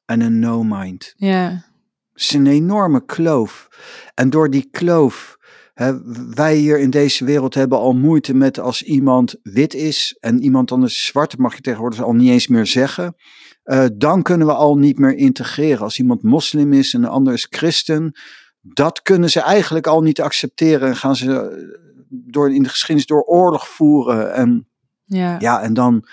[0.04, 1.12] en een no-mind.
[1.16, 1.66] Ja.
[2.12, 3.68] Het is een enorme kloof.
[4.14, 5.36] En door die kloof,
[5.74, 6.02] hè,
[6.34, 10.72] wij hier in deze wereld hebben al moeite met als iemand wit is en iemand
[10.72, 13.14] anders zwart, mag je tegenwoordig al niet eens meer zeggen.
[13.68, 15.82] Uh, dan kunnen we al niet meer integreren.
[15.82, 18.12] Als iemand moslim is en een ander is christen,
[18.60, 20.88] dat kunnen ze eigenlijk al niet accepteren.
[20.88, 21.76] En gaan ze
[22.08, 24.34] door, in de geschiedenis door oorlog voeren.
[24.34, 24.68] En,
[25.04, 25.36] ja.
[25.38, 26.08] ja, en dan.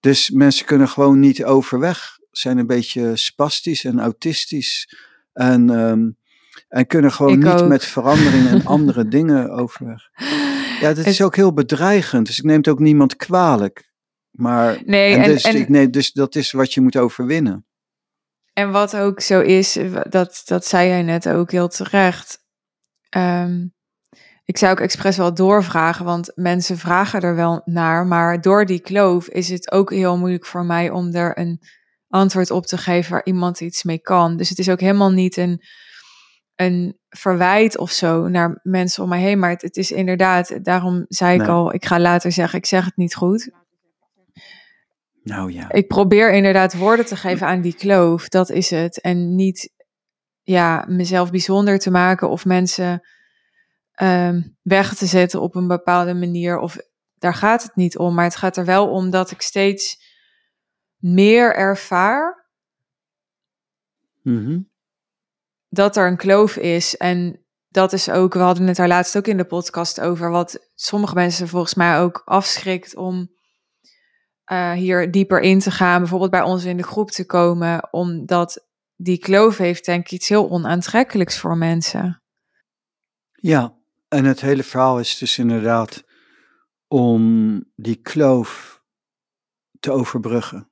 [0.00, 2.18] Dus mensen kunnen gewoon niet overweg.
[2.30, 4.96] Zijn een beetje spastisch en autistisch.
[5.32, 6.10] En, ehm,
[6.68, 10.10] en kunnen gewoon niet met verandering en andere dingen overweg.
[10.80, 12.26] Ja, dat is ook heel bedreigend.
[12.26, 13.92] Dus ik neem het ook niemand kwalijk.
[14.34, 17.66] Maar nee, en, dus, en, ik neem, dus dat is wat je moet overwinnen.
[18.52, 19.78] En wat ook zo is,
[20.08, 22.38] dat, dat zei jij net ook heel terecht.
[23.16, 23.74] Um,
[24.44, 28.06] ik zou ook expres wel doorvragen, want mensen vragen er wel naar.
[28.06, 31.60] Maar door die kloof is het ook heel moeilijk voor mij om er een
[32.08, 34.36] antwoord op te geven waar iemand iets mee kan.
[34.36, 35.62] Dus het is ook helemaal niet een,
[36.54, 39.38] een verwijt of zo naar mensen om mij heen.
[39.38, 42.96] Maar het, is inderdaad, daarom zei ik al, ik ga later zeggen, ik zeg het
[42.96, 43.50] niet goed.
[45.24, 45.72] Nou ja.
[45.72, 49.00] Ik probeer inderdaad woorden te geven aan die kloof, dat is het.
[49.00, 49.72] En niet
[50.42, 53.02] ja, mezelf bijzonder te maken of mensen
[53.94, 56.58] Ehm, weg te zetten op een bepaalde manier.
[56.58, 56.76] Of
[57.14, 58.14] daar gaat het niet om.
[58.14, 60.02] Maar het gaat er wel om dat ik steeds
[60.96, 62.48] meer ervaar.
[64.22, 64.60] Mhm.
[65.68, 66.96] Dat er een kloof is.
[66.96, 70.30] En dat is ook, we hadden het daar laatst ook in de podcast over.
[70.30, 73.33] Wat sommige mensen volgens mij ook afschrikt om
[74.52, 75.98] uh, hier dieper in te gaan.
[75.98, 77.92] Bijvoorbeeld bij ons in de groep te komen.
[77.92, 78.66] Omdat
[78.96, 82.22] die kloof heeft denk ik iets heel onaantrekkelijks voor mensen.
[83.32, 83.76] Ja,
[84.08, 86.04] en het hele verhaal is dus inderdaad
[86.88, 88.82] om die kloof
[89.80, 90.70] te overbruggen.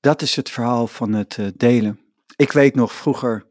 [0.00, 2.00] Dat is het verhaal van het eh, delen.
[2.36, 3.46] Ik weet nog vroeger,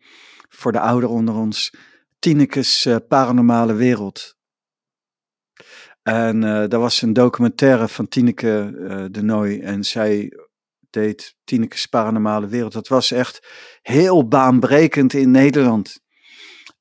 [0.50, 1.74] voor de ouderen onder ons,
[2.20, 4.35] Tineke's uh, paranormale wereld.
[6.08, 10.32] En uh, daar was een documentaire van Tineke uh, de Nooi en zij
[10.90, 12.74] deed Tineke's paranormale wereld.
[12.74, 13.48] Dat was echt
[13.82, 16.00] heel baanbrekend in Nederland.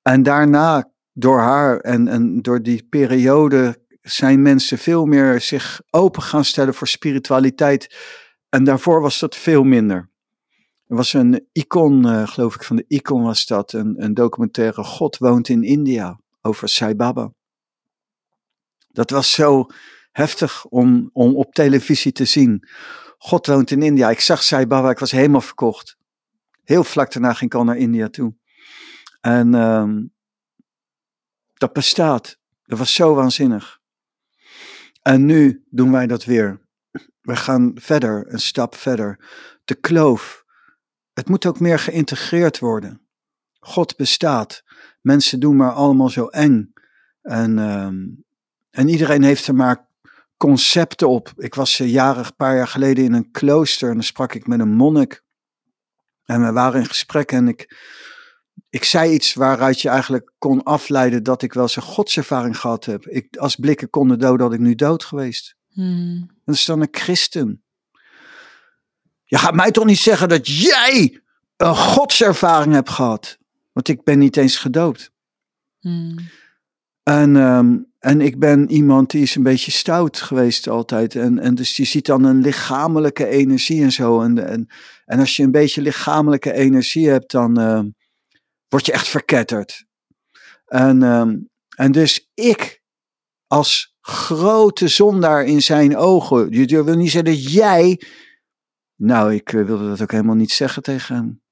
[0.02, 6.22] En daarna door haar en, en door die periode zijn mensen veel meer zich open
[6.22, 7.96] gaan stellen voor spiritualiteit.
[8.48, 10.10] En daarvoor was dat veel minder.
[10.86, 14.84] Er was een icon, uh, geloof ik, van de icon was dat, een, een documentaire
[14.84, 17.32] God woont in India over Sai Baba.
[18.94, 19.66] Dat was zo
[20.12, 22.68] heftig om, om op televisie te zien.
[23.18, 24.10] God woont in India.
[24.10, 25.96] Ik zag Sai Baba, ik was helemaal verkocht.
[26.64, 28.34] Heel vlak daarna ging ik al naar India toe.
[29.20, 30.02] En ehm,
[31.54, 32.38] dat bestaat.
[32.62, 33.80] Dat was zo waanzinnig.
[35.02, 36.66] En nu doen wij dat weer.
[37.20, 39.24] We gaan verder, een stap verder.
[39.64, 40.44] De kloof.
[41.12, 43.06] Het moet ook meer geïntegreerd worden.
[43.58, 44.62] God bestaat.
[45.00, 46.72] Mensen doen maar allemaal zo eng.
[47.22, 47.96] En, ehm,
[48.74, 49.86] en iedereen heeft er maar
[50.36, 51.32] concepten op.
[51.36, 54.46] Ik was uh, jaren, een paar jaar geleden in een klooster en dan sprak ik
[54.46, 55.22] met een monnik.
[56.24, 57.76] En we waren in gesprek en ik,
[58.70, 62.84] ik zei iets waaruit je eigenlijk kon afleiden dat ik wel eens een godservaring gehad
[62.84, 63.06] heb.
[63.06, 65.56] Ik, als blikken konden doden, had ik nu dood geweest.
[65.68, 66.30] Hmm.
[66.44, 67.62] Dat is dan een christen.
[69.24, 71.22] Je gaat mij toch niet zeggen dat jij
[71.56, 73.38] een godservaring hebt gehad?
[73.72, 75.10] Want ik ben niet eens gedoopt.
[75.80, 76.18] Hmm.
[77.02, 81.14] En, ehm, en ik ben iemand die is een beetje stout geweest altijd.
[81.14, 84.20] En, en dus je ziet dan een lichamelijke energie en zo.
[84.20, 84.68] En, en,
[85.04, 87.88] en als je een beetje lichamelijke energie hebt, dan ehm,
[88.68, 89.84] word je echt verketterd.
[90.66, 91.36] En, ehm,
[91.76, 92.82] en dus ik,
[93.46, 98.00] als grote zondaar in zijn ogen, je wil niet zeggen dat jij.
[98.96, 101.42] Nou, ik eh, wilde dat ook helemaal niet zeggen tegen hem.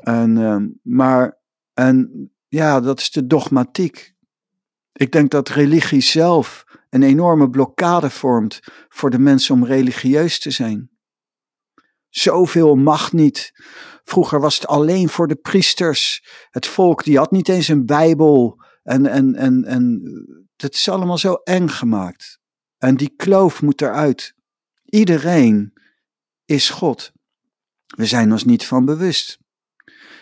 [0.00, 1.38] En, ehm, maar,
[1.74, 4.14] en ja, dat is de dogmatiek.
[4.96, 10.50] Ik denk dat religie zelf een enorme blokkade vormt voor de mensen om religieus te
[10.50, 10.90] zijn.
[12.08, 13.52] Zoveel mag niet.
[14.04, 16.28] Vroeger was het alleen voor de priesters.
[16.50, 18.64] Het volk die had niet eens een Bijbel.
[18.82, 20.02] En, en, en, en
[20.56, 22.38] het is allemaal zo eng gemaakt.
[22.78, 24.34] En die kloof moet eruit.
[24.84, 25.72] Iedereen
[26.44, 27.12] is God.
[27.86, 29.38] We zijn ons niet van bewust.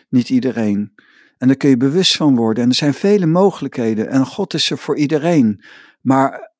[0.08, 0.93] Niet iedereen.
[1.38, 2.62] En daar kun je bewust van worden.
[2.62, 4.08] En er zijn vele mogelijkheden.
[4.08, 5.64] En God is er voor iedereen.
[6.00, 6.52] Maar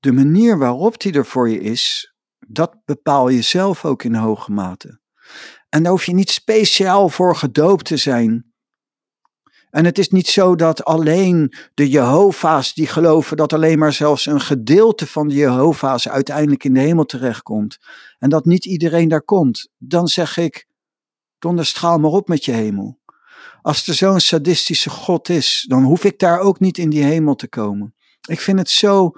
[0.00, 2.14] de manier waarop hij er voor je is,
[2.46, 5.00] dat bepaal je zelf ook in hoge mate.
[5.68, 8.52] En daar hoef je niet speciaal voor gedoopt te zijn.
[9.70, 14.26] En het is niet zo dat alleen de Jehovah's die geloven dat alleen maar zelfs
[14.26, 17.78] een gedeelte van de Jehovah's uiteindelijk in de hemel terechtkomt.
[18.18, 19.68] En dat niet iedereen daar komt.
[19.78, 20.66] Dan zeg ik,
[21.38, 22.98] donderstraal maar op met je hemel.
[23.64, 27.34] Als er zo'n sadistische God is, dan hoef ik daar ook niet in die hemel
[27.34, 27.94] te komen.
[28.28, 29.12] Ik vind het zo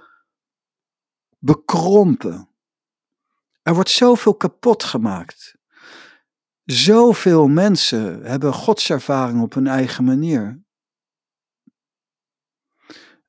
[1.39, 2.49] bekrompen.
[3.63, 5.57] Er wordt zoveel kapot gemaakt.
[6.65, 10.65] Zoveel mensen hebben godservaring op hun eigen manier.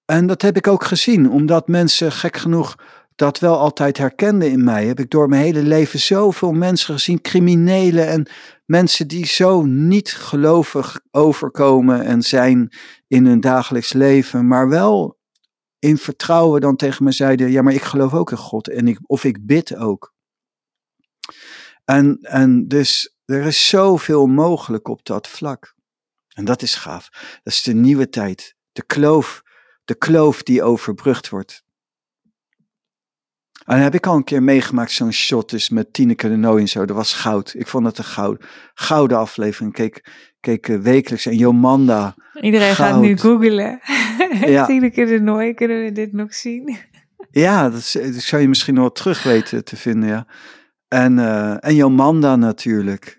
[0.05, 2.75] En dat heb ik ook gezien, omdat mensen gek genoeg
[3.15, 4.85] dat wel altijd herkenden in mij.
[4.85, 8.27] Heb ik door mijn hele leven zoveel mensen gezien, criminelen en
[8.67, 12.73] mensen die zo niet gelovig overkomen en zijn
[13.07, 15.17] in hun dagelijks leven, maar wel
[15.79, 18.99] in vertrouwen dan tegen me zeiden: Ja, maar ik geloof ook in God en ik,
[19.05, 20.13] of ik bid ook.
[21.85, 25.75] En, en dus er is zoveel mogelijk op dat vlak.
[26.33, 27.09] En dat is gaaf.
[27.43, 28.55] Dat is de nieuwe tijd.
[28.71, 29.43] De kloof,
[29.85, 31.63] de kloof die overbrugd wordt.
[33.67, 36.67] En heb ik al een keer meegemaakt, zo'n shot dus met Tineke de Nooi en
[36.67, 36.85] zo.
[36.85, 37.53] Dat was goud.
[37.57, 39.73] Ik vond het een goud, gouden aflevering.
[39.73, 40.05] Keek,
[40.39, 41.25] keek uh, wekelijks.
[41.25, 42.15] En Jomanda.
[42.41, 42.89] Iedereen goud.
[42.89, 43.79] gaat nu googlen.
[44.45, 44.65] Ja.
[44.65, 46.77] Tineke de Nooi, kunnen we dit nog zien?
[47.31, 50.27] Ja, dat, zou je misschien nog wel terug weten te vinden, ja.
[50.87, 53.17] En, eh, en Jomanda natuurlijk.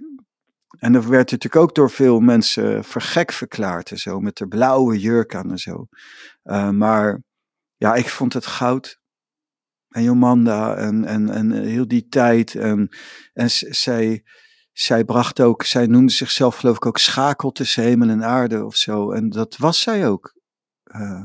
[0.78, 4.20] En dat werd natuurlijk ook door veel mensen voor gek verklaard en zo.
[4.20, 5.86] Met de blauwe jurk aan en zo.
[6.42, 7.22] Eh, maar
[7.76, 8.97] ja, ik vond het goud.
[9.88, 12.54] En Jomanda en, en, en heel die tijd.
[12.54, 12.88] En,
[13.32, 14.22] en zij,
[14.72, 18.76] zij bracht ook, zij noemde zichzelf geloof ik ook schakel tussen hemel en aarde of
[18.76, 19.10] zo.
[19.12, 20.34] En dat was zij ook.
[20.82, 21.24] Eh,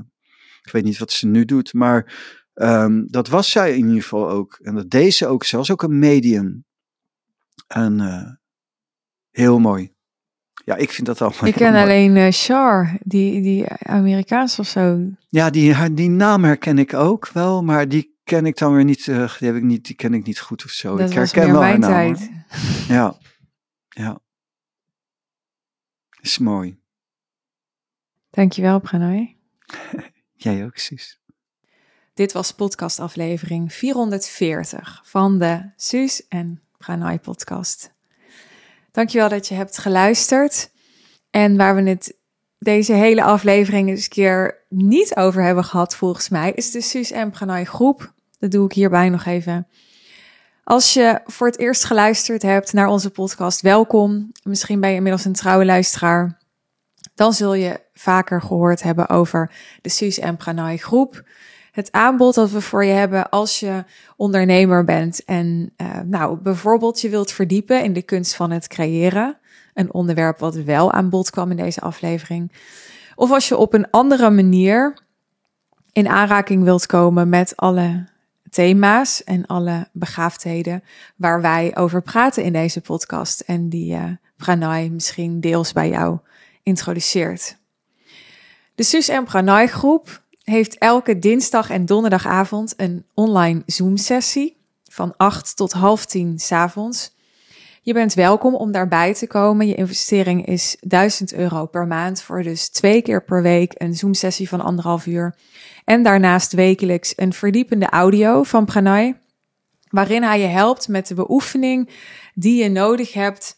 [0.63, 2.13] ik weet niet wat ze nu doet, maar
[2.53, 4.59] ehm, dat was zij in ieder geval ook.
[4.61, 5.43] En dat deed ze ook.
[5.43, 6.65] Ze was ook een medium.
[7.67, 8.31] En eh,
[9.31, 9.91] heel mooi.
[10.65, 14.99] Ja, ik vind dat allemaal Ik ken alleen eh Char, die, die Amerikaans of zo.
[15.29, 18.83] Ja, die, haar- die naam herken ik ook wel, maar die ken ik dan weer
[18.83, 19.07] niet.
[19.07, 20.97] eh, die, heb ik niet die ken ik niet goed of zo.
[20.97, 22.31] dat ik was herken meer wel mijn naam, tijd.
[22.87, 23.17] Ja,
[23.89, 24.19] ja.
[26.21, 26.81] Is mooi.
[28.29, 29.37] Dankjewel, Pranay.
[30.33, 31.21] Jij ook, Suus.
[32.13, 37.93] Dit was podcastaflevering 440 van de Suus en Pranay podcast.
[38.91, 40.71] Dankjewel dat je hebt geluisterd.
[41.29, 42.17] En waar we het
[42.63, 47.11] deze hele aflevering eens een keer niet over hebben gehad, volgens mij, is de Suus
[47.11, 47.33] en
[47.65, 48.13] groep.
[48.39, 49.67] Dat doe ik hierbij nog even.
[50.63, 54.31] Als je voor het eerst geluisterd hebt naar onze podcast, welkom.
[54.43, 56.41] Misschien ben je inmiddels een trouwe luisteraar.
[57.15, 59.51] Dan zul je vaker gehoord hebben over
[59.81, 60.37] de Suus en
[60.77, 61.23] groep
[61.73, 63.83] het aanbod dat we voor je hebben als je
[64.15, 69.37] ondernemer bent en uh, nou bijvoorbeeld je wilt verdiepen in de kunst van het creëren,
[69.73, 72.51] een onderwerp wat wel aan bod kwam in deze aflevering,
[73.15, 74.97] of als je op een andere manier
[75.91, 78.05] in aanraking wilt komen met alle
[78.49, 80.83] thema's en alle begaafdheden
[81.15, 83.99] waar wij over praten in deze podcast en die
[84.47, 86.17] uh, misschien deels bij jou
[86.63, 87.57] introduceert.
[88.75, 95.55] De Sus en Pranay groep heeft elke dinsdag en donderdagavond een online Zoom-sessie van 8
[95.55, 97.12] tot half 10 s'avonds.
[97.85, 99.67] Je bent welkom om daarbij te komen.
[99.67, 104.49] Je investering is 1000 euro per maand voor dus twee keer per week een Zoom-sessie
[104.49, 105.35] van anderhalf uur.
[105.83, 109.19] En daarnaast wekelijks een verdiepende audio van Pranay,
[109.89, 111.89] waarin hij je helpt met de beoefening
[112.33, 113.57] die je nodig hebt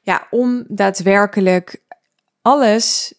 [0.00, 1.82] ja, om daadwerkelijk
[2.42, 3.14] alles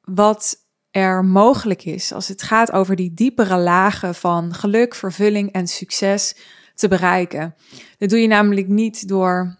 [0.00, 0.56] wat
[0.90, 6.36] er mogelijk is als het gaat over die diepere lagen van geluk, vervulling en succes
[6.74, 7.54] te bereiken.
[7.98, 9.56] Dat doe je namelijk niet door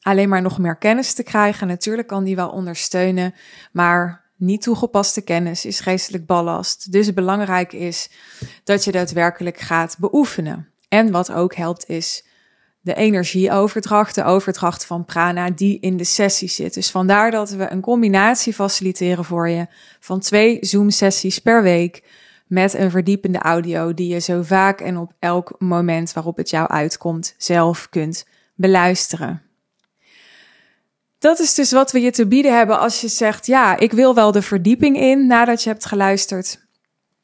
[0.00, 1.66] alleen maar nog meer kennis te krijgen.
[1.66, 3.34] Natuurlijk kan die wel ondersteunen,
[3.72, 6.92] maar niet toegepaste kennis is geestelijk ballast.
[6.92, 8.10] Dus belangrijk is
[8.64, 10.68] dat je daadwerkelijk gaat beoefenen.
[10.88, 12.24] En wat ook helpt is
[12.80, 16.74] de energieoverdracht, de overdracht van prana die in de sessie zit.
[16.74, 19.66] Dus vandaar dat we een combinatie faciliteren voor je
[20.00, 22.02] van twee Zoom-sessies per week
[22.46, 26.68] met een verdiepende audio die je zo vaak en op elk moment waarop het jou
[26.68, 29.49] uitkomt zelf kunt beluisteren.
[31.20, 34.14] Dat is dus wat we je te bieden hebben als je zegt: Ja, ik wil
[34.14, 36.66] wel de verdieping in nadat je hebt geluisterd.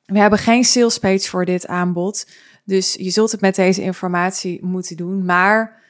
[0.04, 2.26] We hebben geen sales page voor dit aanbod.
[2.64, 5.24] Dus je zult het met deze informatie moeten doen.
[5.24, 5.82] Maar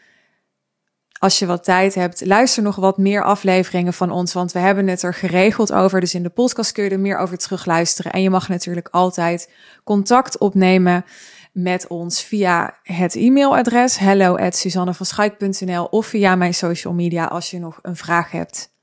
[1.18, 4.32] als je wat tijd hebt, luister nog wat meer afleveringen van ons.
[4.32, 6.00] Want we hebben het er geregeld over.
[6.00, 8.12] Dus in de podcast kun je er meer over terugluisteren.
[8.12, 9.50] En je mag natuurlijk altijd
[9.84, 11.04] contact opnemen
[11.56, 14.36] met ons via het e-mailadres hello
[15.90, 18.74] of via mijn social media als je nog een vraag hebt.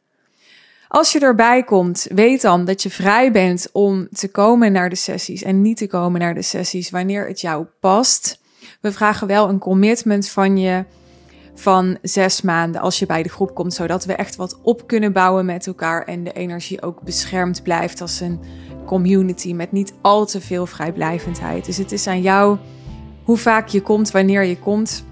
[0.88, 4.95] Als je erbij komt, weet dan dat je vrij bent om te komen naar de
[4.95, 8.39] sessies en niet te komen naar de sessies wanneer het jou past.
[8.82, 10.86] We vragen wel een commitment van je
[11.56, 15.14] van zes maanden als je bij de groep komt, zodat we echt wat op kunnen
[15.14, 18.39] bouwen met elkaar en de energie ook beschermd blijft als een
[18.86, 21.66] community met niet al te veel vrijblijvendheid.
[21.66, 22.58] Dus het is aan jou
[23.24, 25.06] hoe vaak je komt, wanneer je komt.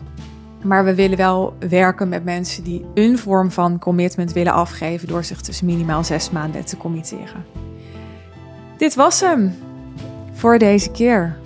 [0.63, 5.23] Maar we willen wel werken met mensen die een vorm van commitment willen afgeven door
[5.23, 7.45] zich dus minimaal zes maanden te committeren.
[8.77, 9.53] Dit was hem
[10.33, 11.37] voor deze keer.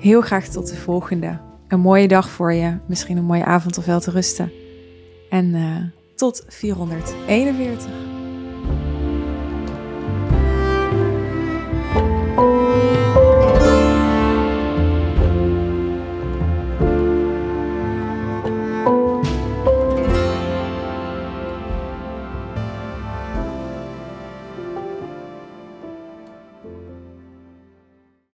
[0.00, 1.45] Heel graag tot de volgende.
[1.68, 4.52] Een mooie dag voor je, misschien een mooie avond of wel te rusten.
[5.30, 5.76] En uh,
[6.14, 8.05] tot 441.